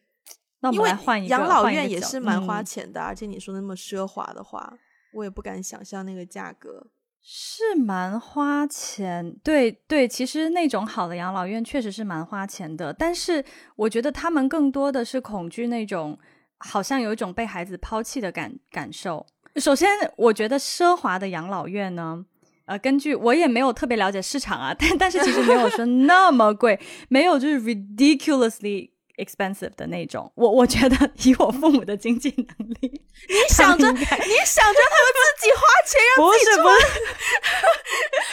[0.60, 4.78] 那我们来换一个养老院也是蛮花钱的，而且你说那么奢华的话，
[5.14, 6.88] 我也不敢想象那个价格
[7.28, 9.36] 是蛮花钱。
[9.44, 13.44] 对对，其实那种好的养老院确实是蛮花钱的，但是
[13.76, 16.20] 我觉得他们更多的是恐惧那种
[16.60, 19.26] 好像有一种被孩子抛弃的感感受。
[19.56, 22.26] 首先，我觉得奢华的养老院呢。
[22.66, 30.32] 呃，根据我也没有特别了解市场啊，但但是其实没有说那么贵，没有就是 ridiculously expensive 的那种。
[30.36, 36.84] 我我觉得以我父母的经济能力， 你想着你想着他们自己花钱让自己不是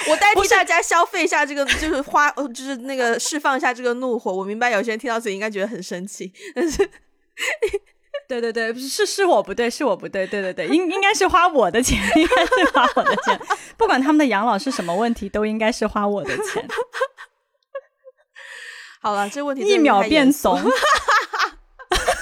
[0.10, 4.32] 我代替大家消费一下这个，就是花，就是那个释放一下这个怒火。
[4.32, 6.88] 我明白有些人听到这里应该觉得很生气，但是。
[8.28, 13.38] 对对对，是是我不对，是我不对，对对对，应应该是花我的钱，应该是花我的钱，
[13.76, 16.66] 不管他们的养老是什么问题，都应该是花我的钱。
[19.02, 20.58] 好了，这问题一秒变怂，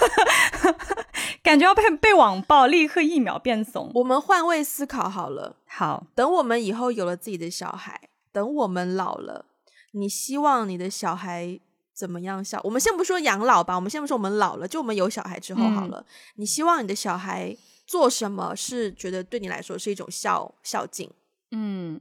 [1.43, 3.91] 感觉要被被网暴，立刻一秒变怂。
[3.95, 9.45] 我们换位思考好了，好，等我们以后有了自己的小孩，等我们老了，
[9.93, 11.61] 你希望你的小孩？
[11.93, 12.59] 怎么样孝？
[12.65, 16.03] 我们先不说养老吧，我们先不说我们老了，就我们有小孩之后好了。
[16.37, 17.55] 你希望你的小孩
[17.87, 21.11] 做什么是觉得对你来说是一种孝孝敬？
[21.51, 22.01] 嗯，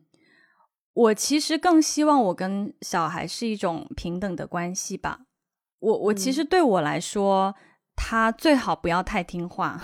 [0.99, 5.21] 我其实更希望我跟小孩是一种平等的关系吧。
[5.79, 7.55] 我我其实对我来说，
[7.95, 9.79] 他最好不要太听话。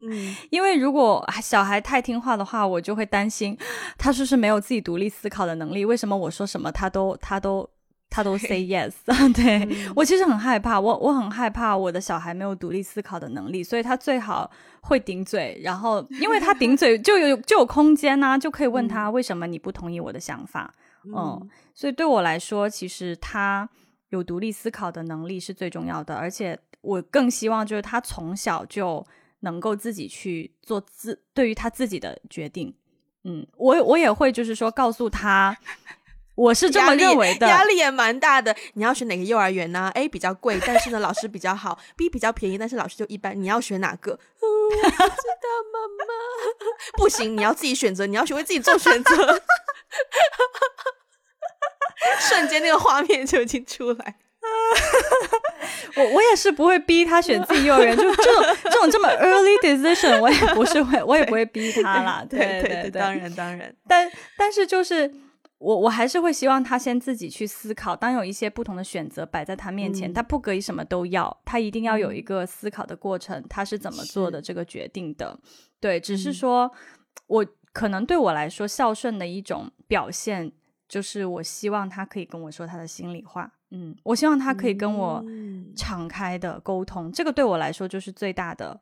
[0.00, 3.56] 嗯， 因为如果小孩太听话的话，我就会担心
[3.96, 5.84] 他是不是没有自己独立思考的能力？
[5.84, 7.68] 为什么我说什么他都他都。
[8.10, 8.92] 他都 say yes，
[9.34, 14.50] 对我其实很害怕，我我很害怕我的小孩没有独立思考的能力，所以他最好
[14.80, 20.72] 会顶嘴，然后因为他顶嘴就有就有空间呐，就可以问他为什么你不同意我的想法，
[21.04, 23.68] 嗯，所以对我来说，其实他
[24.08, 29.06] 有独立思考的能力是最重要的，而且我更希望就是他从小就
[29.40, 32.74] 能够自己去做自对于他自己的决定，
[33.24, 35.54] 嗯，我我也会就是说告诉他。
[36.38, 38.54] 我是这么认为的，压力也蛮大的。
[38.74, 43.34] 你要选哪个幼儿园呢？A 比较贵，但是呢老师比较好；B 比较便宜，但是老师就一般。
[43.38, 44.12] 你要选哪个？
[44.12, 46.04] 知道妈妈，
[46.96, 49.42] 不行，你要自己选择，你要学会自己做选择。
[52.20, 54.14] 瞬间那个画面就已经出来。
[55.96, 62.24] 我我也是不会逼他选自己幼儿园，就这种这种这么 early decision，我也不是会，我也不会逼他啦。
[62.30, 63.74] 对对对，当然当然。
[63.88, 65.12] 但但是就是。
[65.58, 75.38] 我我还是会希望他先自己去思考，当有一些不同的选择摆在他面前，他不可以什么都要，他一定要有一个思考的过程，他是怎么做的这个决定的。
[75.80, 76.70] 对，只是说，
[77.26, 80.52] 我可能对我来说，孝顺的一种表现，
[80.88, 83.52] 就是我希望他可以跟我说他的心里话。
[83.70, 85.22] 嗯，我希望他可以跟我
[85.76, 88.80] 敞开的沟通，这个对我来说就是最大的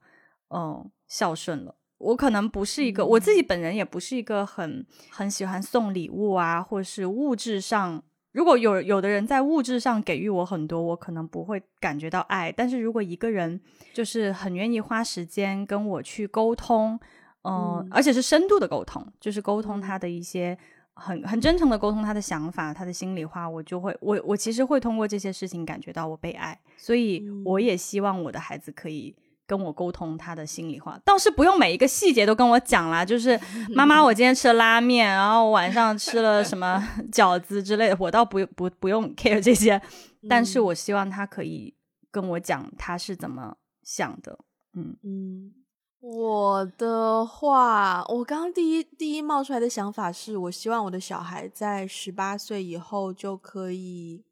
[0.50, 1.74] 嗯孝顺了。
[1.98, 12.52] 我可能不是一个，我自己本人也不是一个很很喜欢送礼物啊，或是物质上，如果有有的人在物质上给予我很多，我可能不会感觉到爱。
[12.52, 13.58] 但是如果一个人
[13.94, 17.00] 就是很愿意花时间跟我去沟通，
[17.44, 20.56] 嗯，而且是深度的沟通，就是沟通他的一些
[20.92, 29.14] 很很真诚的沟通他的想法，他的心里话，我就会我我其实会通过这些事情感觉到我被爱，所以我也希望我的孩子可以
[29.46, 33.38] 跟我沟通他的心里话，倒是不用每一个细节都跟我讲啦，就是
[33.70, 36.82] 妈妈，我今天吃了拉面，然后晚上吃了什么
[37.12, 39.80] 饺子之类的，我倒不不不用 care 这些，
[40.28, 41.74] 但是我希望他可以
[42.10, 44.38] 跟我讲他是怎么想的，
[44.74, 45.52] 嗯嗯。
[45.98, 54.22] 我的话，我刚刚第一第一冒出来的想法是，我希望我的小孩在十八岁以后就可以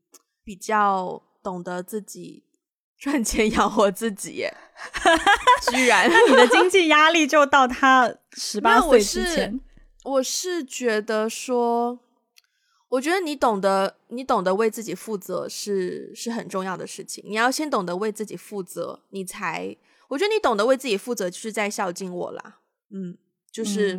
[0.45, 2.45] 比较懂得自己
[3.05, 4.47] 赚钱养活自己。
[5.71, 9.61] 居然，那你的经济压力就到他十八岁之前。
[10.05, 11.99] 我是觉得说，
[12.89, 17.23] 我觉得你懂得你懂得为自己负责是是很重要的事情。
[17.27, 19.77] 你要先懂得为自己负责，你才。
[20.09, 22.61] 我觉得你懂得为自己负责，就是在孝敬我啦。
[22.91, 23.19] 嗯，
[23.53, 23.99] 就是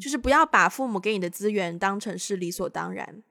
[0.00, 3.22] 就是不要把父母给你的资源当成是理所当然。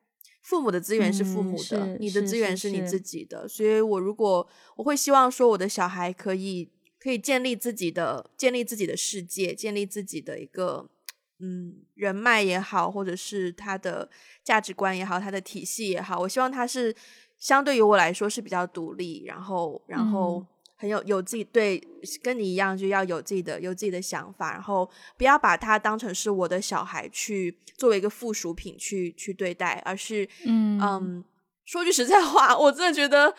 [0.50, 3.48] 父母的资源是父母的，你的资源是你自己的。
[3.48, 4.48] 所以，我如果
[4.78, 10.90] 我会希望说，我的小孩可以可以建立自己的建立自己的世界，建立自己的一个
[11.38, 14.10] 嗯人脉也好，或者是他的
[14.44, 16.20] 价值观也好，他的体系也好。
[16.20, 16.96] 我希望他是
[17.38, 20.44] 相对于我来说是比较独立，然后然后。
[20.82, 21.78] 很有有自己对，
[22.24, 31.24] 跟你一样就要有自己的有自己的想法，然后不要把他当成是我的小孩去作为一个附属品去去对待，而是嗯嗯，
[31.66, 33.36] 说句实在话，我真的觉得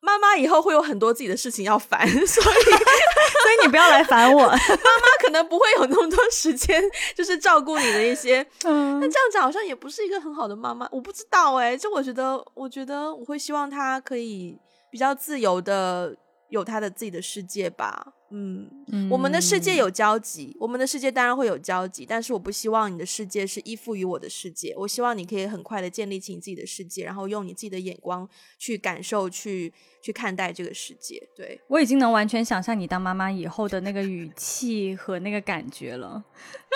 [0.00, 6.82] 妈妈以后会有很多自己的事情要烦， 所以 所以你不要来烦我，妈妈可能不会有那么多时间，
[7.16, 14.58] 就是照顾你的一些， 嗯，那这样子好像也不是一个很好的妈妈，我不知道哎，就我觉得，我觉得我会希望他可以
[14.90, 16.14] 比较自由的。
[16.54, 18.70] 有他的自己的世界吧，嗯，
[19.10, 31.20] 我们的世界有交集，我们的世界当然会有交集，但是我不希望你的世界是依附于我的世界，我希望你可以很快的建立起你自己的世界，然后用你自己的眼光去感受、去去看待这个世界。
[31.34, 36.22] 对我已经能完全想象你当妈妈以后的那个语气和那个感觉了，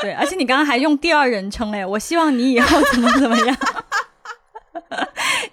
[0.02, 3.56] 对，而且你刚刚还用第二人称，哎，我希望你以后怎么怎么样。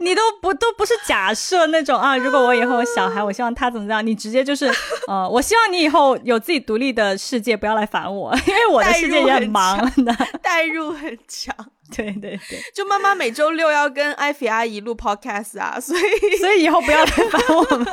[0.05, 4.05] 你都不都不是假设那种啊，如果我以后有小孩，我希望他怎么样？
[4.05, 4.71] 你直接就是，
[5.09, 11.53] 呃，我希望你以后有自己独立的世界，不要来烦我，因为我的世界也很忙的， 代入很强。
[11.93, 17.87] 对对对，就妈妈每周六要跟艾菲阿姨录 podcast 啊，所以 所以以后不要来烦我们，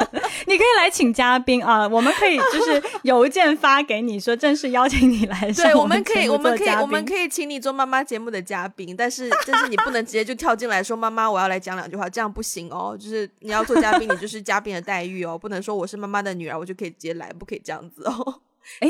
[0.46, 5.50] 你可以来请嘉宾啊，我们可以就是邮件发给你说正式邀请你来。
[5.52, 12.96] 对，我们可以，我们可以，我们可以请你做妈妈节目的嘉宾，但是但是你不能直接就跳进来说妈妈我要来讲两句话，这样不行哦。
[12.98, 18.40] 就是你要做嘉宾，你就是嘉宾的待遇哦，不能说我是妈妈的女儿，我就可以直接来，不可以这样子哦。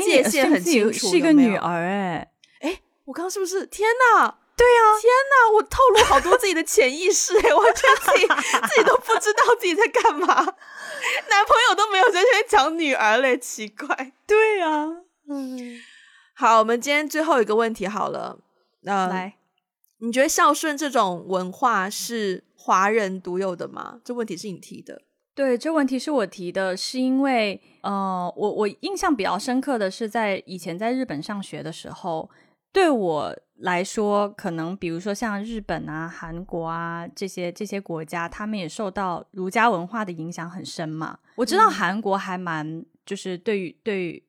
[0.05, 2.27] 界限很清楚，是一个女儿哎
[2.61, 3.65] 哎，我刚刚是不是？
[3.65, 4.35] 天哪！
[4.55, 5.55] 对呀，天哪！
[5.55, 8.27] 我透露好多自己的潜意识哎，我觉得自己
[8.67, 10.27] 自己都不知道自己在干嘛，
[11.29, 14.13] 男朋友都没有在这边讲女儿嘞，奇怪。
[14.27, 14.85] 对啊，
[15.27, 15.79] 嗯，
[16.35, 18.39] 好，我们今天最后一个问题好了，
[18.81, 19.37] 那来，
[19.99, 23.99] 你觉得孝顺这种文化是华人独有的吗？
[24.03, 25.01] 这问题是你提的。
[25.35, 32.29] 对，这问题是我提的，是因为呃，我我印象比较深刻的是在以前在日本上学的时候，
[32.73, 33.33] 对我。
[33.57, 41.17] 来说，可能比如说像日本啊、韩国啊这些这些国家，他们也受到儒家文化的影响很深嘛。
[41.35, 44.21] 我知道韩国还蛮就是对于对于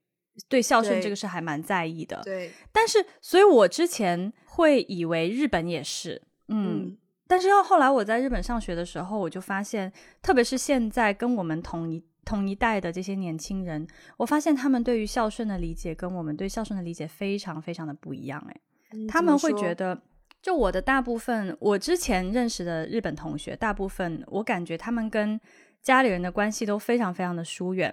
[0.48, 2.20] 对孝顺这个事还蛮在意的。
[2.22, 9.92] 对，但是所以我之前会以为日本也是，嗯，但是到后来我在日本上学的时候，我就发现，
[10.22, 18.60] 特别是现在跟我们同一同一代的这些年轻人，我发现他们对于孝顺的理解跟我们对孝顺的理解非常非常的不一样，哎。
[19.08, 20.00] 他们会觉得，
[20.40, 25.40] 就我的大部分，我之前认识的日本同学，大部分我感觉他们跟
[25.82, 27.92] 家里人的关系都非常非常的疏远，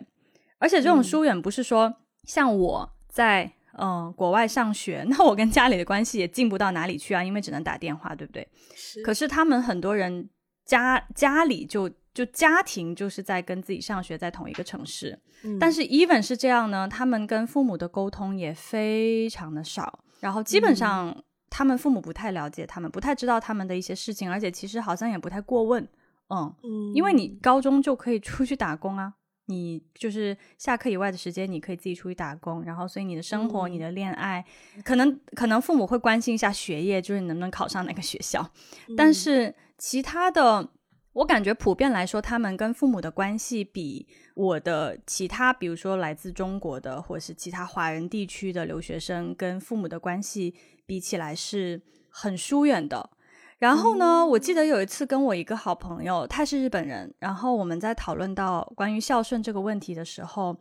[0.60, 1.92] 而且这种疏远不是说
[2.26, 8.48] 像我在嗯国外上学， 那我跟家里的关系也近不到哪里去啊，因为只能打电话，对不对？
[8.76, 9.02] 是。
[9.02, 10.30] 可是他们很多人
[10.66, 15.20] 家家里就就家庭就是在跟自己上学在同一个城市，
[15.60, 20.00] 但是 even 是这样呢，他们跟父母的沟通也非常的少。
[20.20, 25.88] 然后基本上，他们父母不太了解他们，不太知道他们的一些事情，而且其实好像也不太过问，
[26.30, 26.56] 嗯，
[26.94, 27.40] 因为你。
[27.42, 29.14] 高中就可以出去打工啊，
[29.48, 34.46] 你就是下课以外的时间，你可以自己出去打工，然后所以你的生活、你的恋爱，
[34.84, 38.48] 可能可能父母会关心一下学业，就是你能不能考上哪个学校，
[38.96, 40.70] 但是其他的。
[41.14, 50.56] 我感觉普遍来说，他们跟父母的关系比我的其他，比如说来自中国的或者是其他华人地区的留学生跟父母的关系
[50.86, 53.10] 比起来是很疏远的。
[53.58, 60.56] 然后呢，我记得有一次跟我一个好朋友，他是日本人，然后我们在讨论到关于孝顺这个问题的时候，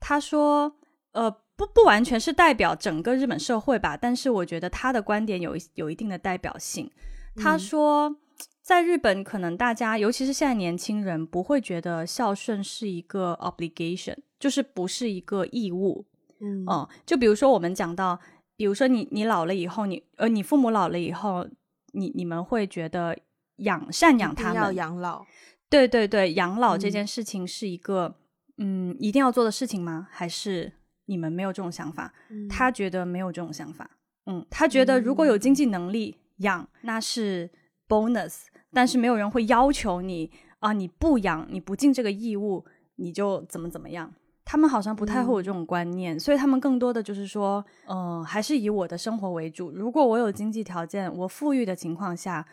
[0.00, 0.74] 他说，
[1.12, 6.90] 呃，不不完全是代表整个日本社会吧，但是我觉得他的观点有有一定的代表性。
[7.36, 8.16] 他说，
[8.62, 16.06] 在日本，可能大家，尤其是现在年轻人，不会觉得孝顺是一个 obligation，就是不是一个义务。
[16.40, 18.18] 嗯嗯，就比如说我们讲到，
[18.56, 21.46] 比如说你你老了以后，你呃你父母老了以后。
[21.94, 23.14] 你你们会觉得
[23.56, 25.26] 养赡养他们要养老？
[25.68, 28.14] 对对对，养老这件事情是一个
[28.56, 30.08] 嗯一定要做的事情吗？
[30.10, 30.72] 还是
[31.04, 32.14] 你们没有这种想法？
[32.48, 33.90] 他觉得没有这种想法。
[34.24, 37.50] 嗯，他觉得如果有经济能力养，那是
[37.86, 42.64] bonus，但是没有人会要求你啊，你不养，你不尽这个义务，
[42.96, 44.12] 你就怎么怎么样。
[44.44, 49.70] 他们好像不太会有这种观念，所以他们更多的就是说，嗯，还是以我的生活为主。
[49.70, 52.44] 如果我有经济条件，我富裕的情况下，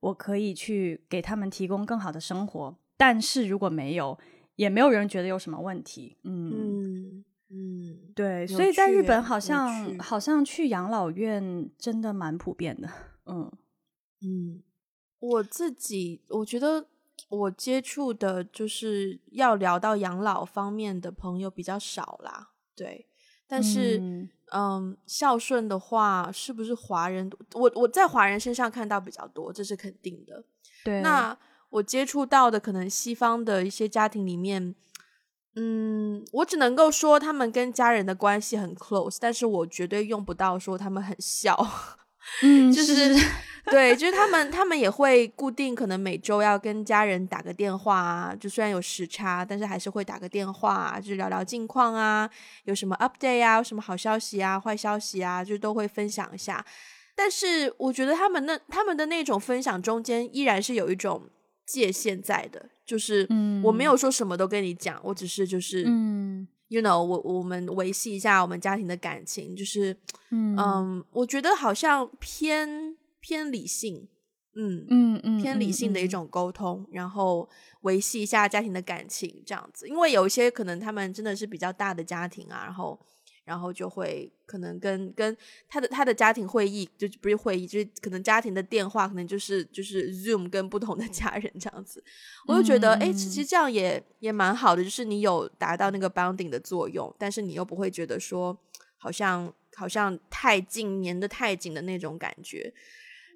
[0.00, 2.76] 我可以去给他们提供更好的生活。
[2.98, 4.18] 但是如果没有，
[4.56, 6.18] 也没有人觉得有什么问题。
[6.24, 8.46] 嗯嗯嗯，对。
[8.46, 12.88] 所以在日本，好像好像去养老院真的蛮普遍的。
[13.24, 13.50] 嗯
[14.20, 14.62] 嗯，
[15.18, 16.86] 我自己我觉得。
[17.30, 23.06] 我接触的就是要聊到养老方面的朋友比较少啦，对。
[23.46, 24.00] 但是，
[24.52, 27.30] 嗯，孝顺的话，是不是华人？
[27.52, 30.42] 我我在华人身上看到比较多，这是肯定的。
[30.82, 31.02] 对。
[31.02, 31.36] 那
[31.68, 34.74] 我接触到的可能西方的一些家庭里面，
[35.56, 41.54] 嗯，我只能够说他们跟家人的关系很 close，但是我绝对用不到说他们很孝。
[42.42, 43.14] 嗯，就是。
[43.70, 48.34] 对，就是他们，他们也会固定，可能每周要跟家人打个电话啊。
[48.34, 52.26] 就虽然有时差，但是还是会打个电话，啊就是聊聊近况啊，
[52.64, 56.64] 有什么 update 啊，有什么好消息啊、坏消息啊，就都会分享一下。
[57.14, 61.28] 但是我觉得他们那他们的那种分享中间，依然是有一种
[61.66, 63.28] 界限在的，就是
[63.62, 69.96] 我没有说什么都跟你讲，我只是就是嗯，you know，我我们维系一下我们家庭的感情，就是
[70.30, 72.96] 嗯，我觉得好像偏。
[73.20, 74.08] 偏理性，
[74.54, 77.46] 嗯嗯嗯，偏理性的一种沟通，然后
[77.80, 79.88] 维系一下家庭的感情，这样子。
[79.88, 82.98] 因为有一些可能他们真的是比较大的家庭啊，然后
[83.48, 85.34] 然后就会可能跟跟
[85.66, 92.04] 他的他的家庭会议，就不是会议，就是可能家庭的电话，可能就是就是 Zoom 跟不同的 家人这样子。
[92.46, 98.54] 我就觉得，哎，其实这样也也蛮好的，就是你有达到那个 bounding 的作用，但是你又不会觉得说
[98.98, 102.74] 好像好像太近粘的太紧的那种感觉。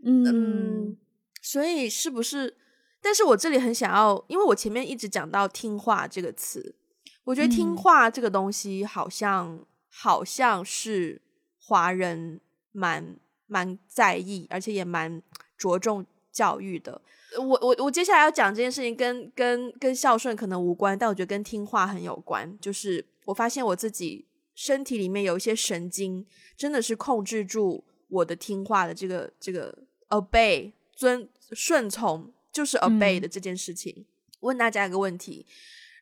[0.05, 0.95] 嗯，
[1.41, 2.59] 所以是不是？
[3.01, 6.77] 但是我这里很想要，因为我前面一直讲到“听话”这个词，
[7.25, 9.59] 我觉得“听话”这个东西好像
[9.95, 11.21] 好像是
[11.59, 12.41] 华人
[12.73, 13.17] 蛮
[13.47, 15.23] 蛮在意，而且也蛮
[15.59, 17.03] 着重教育的。
[17.39, 22.59] 我我我接下来要讲这件事情，跟跟跟孝顺可能无关，但我觉得跟听话很有关。
[22.59, 26.27] 就是我发现我自己身体里面有一些神经，
[26.57, 29.79] 真的是控制住我的听话的这个这个。
[30.13, 34.05] obey 遵顺从就是 obey 的这件事情。
[34.41, 35.47] 问大家一个问题：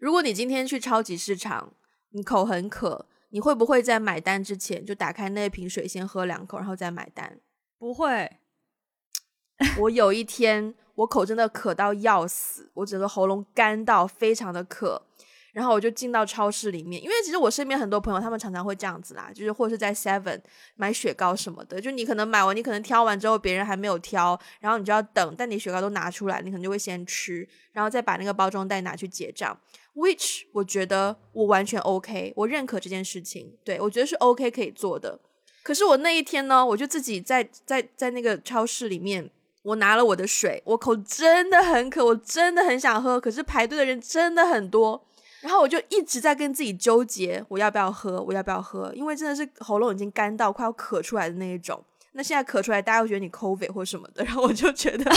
[0.00, 1.72] 如果你今天去超级市场，
[2.10, 7.40] 你口很渴，你会不会在买单之前就打开那瓶水先喝两口，然后再买单？
[7.78, 8.30] 不会。
[9.78, 15.06] 我有一天 我口真的渴到要死，我整个喉咙干到非常的渴。
[15.52, 20.40] 然后我就进到超市里面，因为其实我身边很多朋友，他们常常会这样子啦，就是或者是在 Seven
[20.76, 29.58] 买雪糕什么的，就你可能买完，你可能挑完之后，别人还没有挑，然后你就要等，但你雪糕都拿出来，你可能就会先吃，然后再把那个包装袋拿去结账。
[29.94, 35.18] Which 我觉得我完全 OK，我认可这件事情，对我觉得是 OK 可以做的。
[35.62, 39.30] 可是我那一天呢，我就自己在在在那个超市里面，
[39.62, 45.04] 我拿了我的水，我口真的很渴，我真的很想喝，可是排队的人真的很多。
[45.40, 48.22] 然后我就一直在跟自己纠结，我要不要喝？
[48.22, 48.92] 我要不要喝？
[48.94, 51.82] 因为真的是喉咙已经干到快要咳出来的那一种。
[52.12, 54.24] 那现在咳出来，大家会觉得你 COVID 或什么的。
[54.24, 55.10] 然后我就觉得，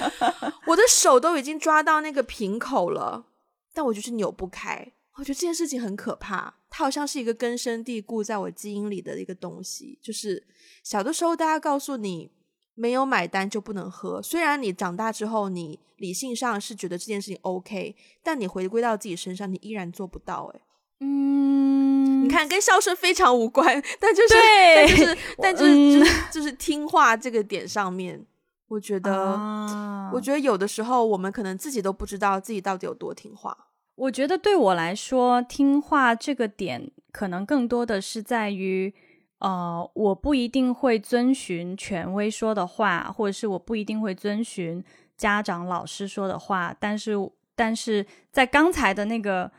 [0.66, 3.24] 我的手都已经抓到那个瓶口了，
[3.72, 4.92] 但我就是扭不开。
[5.16, 9.98] 我觉得这件事情很可怕，它好像是一个根深蒂固在我基因里的一个东西。
[10.02, 10.46] 就是
[10.82, 12.30] 小的时候，大家告诉你。
[12.74, 14.22] 没有买单就不能喝。
[14.22, 20.50] 虽然你长大之后，你理性上是觉得这件事情 OK，但你回归到自己身上，你依然做不到。
[20.54, 20.60] 哎，
[21.00, 23.66] 嗯，你看，跟孝顺非常无关，
[24.00, 28.24] 但就是，但就是， 但就是就是就是听话这个点上面，
[28.72, 33.56] 我觉得，我觉得有的时候我们可能自己都不知道自己到底有多听话。
[33.94, 38.94] 我觉得对我来说，听话这个点可能更多的是在于。
[39.42, 44.80] 呃，我不一定会遵循权威说的话，或者是我不一定会遵循
[45.16, 47.16] 家长、老师说的话，但是，
[47.56, 49.50] 但是在刚才的那个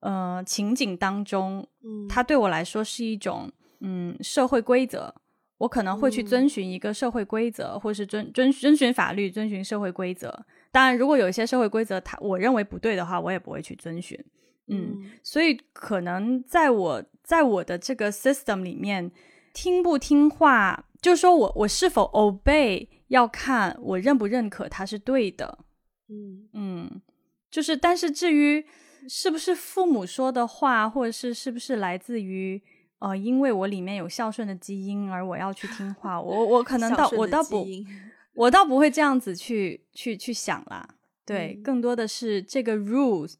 [0.00, 3.48] 呃情景当中，嗯，它对我来说是一种
[3.78, 5.14] 嗯社会规则，
[5.58, 10.46] 我可能会去遵循一个社会规则，或是遵遵遵循法律，遵循社会规则。
[10.70, 14.18] 当然，如果有一些社会规则，他我认为不对的话，我也不会去遵循。
[14.68, 19.10] 嗯，所以可能在我在我的这个 system 里面，
[19.52, 25.58] 听不听话，就是说我我是否 obey，要看我认不认可它是对的。
[26.10, 27.02] 嗯嗯，
[27.50, 28.64] 就是但是至于
[29.08, 32.62] 是不是父母说的话，或者是是不是来自于
[32.98, 37.66] 呃，因为我里面有孝顺的基因而我要去听话，我我可能倒我倒不
[38.34, 40.96] 我倒不会这样子去去去想啦。
[41.24, 43.34] 对，更多的是这个 rules。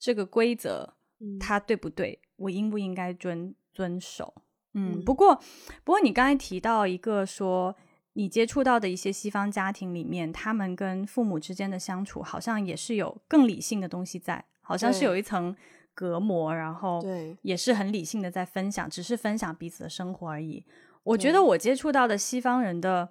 [0.00, 0.94] 这个规则，
[1.40, 2.20] 它对不对？
[2.36, 4.32] 我应不应该遵遵守？
[4.74, 5.34] 嗯，不过，
[5.82, 7.74] 不过你刚才提到一个说，
[8.12, 15.56] 你接触到的一些西方家庭里面，他们跟父母之间的相处，好像也是有更理性的东西在，好像是有一层
[15.98, 20.64] 隔膜，然后对，也是很理性的在分享，只是分享彼此的生活而已。
[21.02, 23.08] 我觉得我接触到的西方人的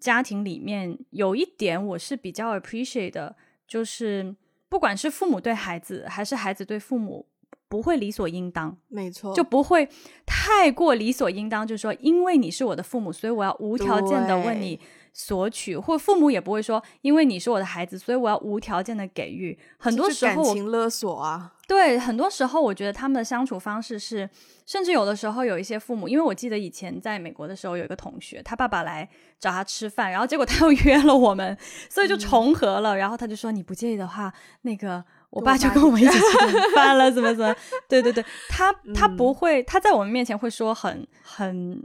[0.00, 4.34] 家庭里面，有一点我是比较 appreciate 的，就是。
[4.72, 7.26] 不管是父母对孩子，还是孩子对父母，
[7.68, 9.86] 不会理所应当，没错，就不会
[10.24, 11.66] 太过理所应当。
[11.66, 14.80] 就是说，因为你是我的父母，所以我要无条件的问你
[15.12, 19.58] 索取，或父母也不会说，因为你是我的孩子，所以我要无条件的给予。
[19.78, 21.52] 很多时候，感情勒索啊。
[21.68, 24.28] 对，很多时候我觉得他们的相处方式是，
[24.66, 29.08] 甚至有的时候有一些父母，因为我记得以前在美国的时候，有一个同学，他爸爸来
[29.38, 31.56] 找他吃饭，然后结果他 又约了我们，
[31.88, 32.96] 所以就重合了。
[32.96, 34.32] 然后他就说：“你不介意的话，
[34.62, 37.54] 那个我爸就跟我们一起吃饭了，怎么怎么？”
[37.88, 41.82] 对对对，他他 不会，他在我们面前会说很很。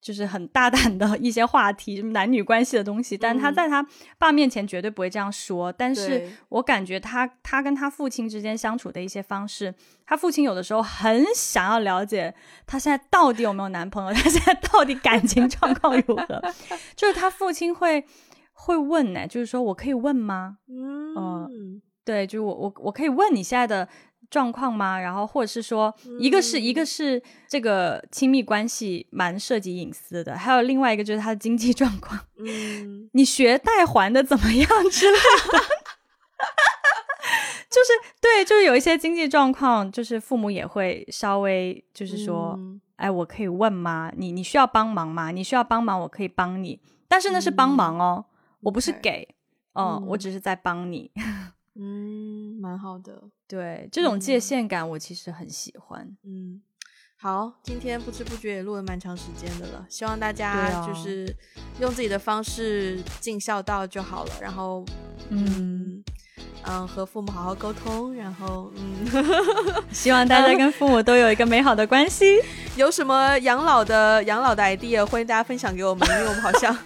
[0.00, 3.84] 就是很大胆的 一些话题，什么男女关系的东西，但他在他
[4.16, 5.72] 爸面前绝对不会这样说。
[5.72, 9.74] 但是我感觉他他跟他父亲之间相处的一些方式，
[10.06, 12.34] 他父亲有的时候很想要了解
[12.66, 16.42] 他现在到底有没有男朋友， 他现在到底感情状况如何。
[16.94, 18.04] 就是他父亲会
[18.52, 20.58] 会问呢，就是说我可以问吗？
[20.68, 23.88] 嗯，对，就我我我可以问你现在的。
[24.30, 24.98] 状况吗？
[24.98, 35.18] 然后或者是说，一个是一个是这个亲密关系蛮涉及隐私的，还有另外一个就是他的经济状况，嗯， 你学贷还的怎么样之类
[35.52, 35.58] 的，
[37.70, 42.58] 就是对，就是有一些经济状况，就是父母也会稍微就是说，
[42.96, 44.10] 哎，我可以问吗？
[44.16, 45.30] 你你需要帮忙吗？
[45.30, 48.24] 你需要帮忙，我可以帮你，但是那是帮忙哦，
[48.60, 49.28] 我不是给，
[49.74, 51.10] 嗯，我只是在帮你。
[51.80, 52.37] 嗯，
[52.68, 53.22] 蛮好的。
[53.46, 56.06] 对，这种界限感我其实很喜欢。
[56.22, 56.60] 嗯，
[57.16, 61.34] 好，今天不知不觉也录了蛮长时间的了，希望大家就是
[61.80, 64.32] 用自己的方式尽孝道就好了。
[64.42, 64.84] 然后，
[65.30, 66.04] 嗯
[66.66, 68.14] 嗯，和父母好好沟通。
[68.14, 72.38] 然后，嗯，希望大家跟父母都有一个美好的关系。
[72.76, 76.76] 有什么养老的养老的 idea，欢迎大家分享给我们，因为我们好像。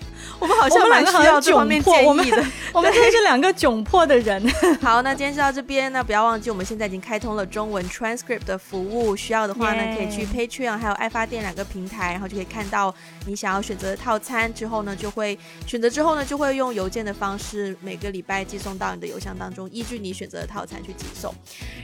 [0.43, 2.45] 我们好像蛮需要这方面建议的。
[2.73, 4.43] 我们 真的是两个窘迫的人。
[4.83, 5.93] 好，那今天就到这边。
[5.93, 9.15] 那不要忘记，我们现在已经开通了中文 transcript 的服务。
[9.15, 12.93] 需要的话呢，可以去 Patreon 还有爱发电两个平台，然后就可以看到
[13.25, 14.53] 你想要选择的套餐。
[14.53, 21.33] 之后呢，就会选择之后呢，就会用邮件的方式每个礼拜寄送到你的邮箱当中，依据你选择的套餐去寄送。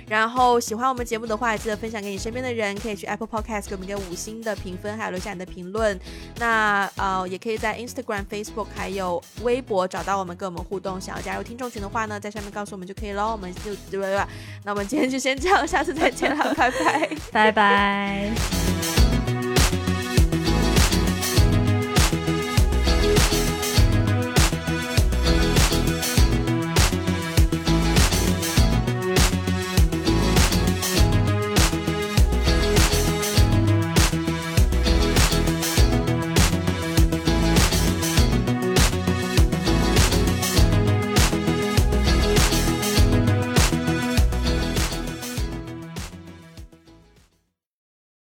[0.09, 2.77] 然后喜欢我们节目的话，记得分享给你身边的人。
[2.79, 5.99] 可以去 Apple Podcast 给我们一个五星的评分，还有留下你的评论。
[6.39, 8.48] 那呃，也可以在 Instagram、Face。
[8.75, 11.01] 还有微博找到我们，跟我们互动。
[11.01, 13.33] 想要加入听众群的话呢，在上面告诉我们就可以喽。
[13.33, 14.29] 我们就对吧？
[14.65, 19.08] 那我们今天就先这样，下次再见了，拜拜，拜拜。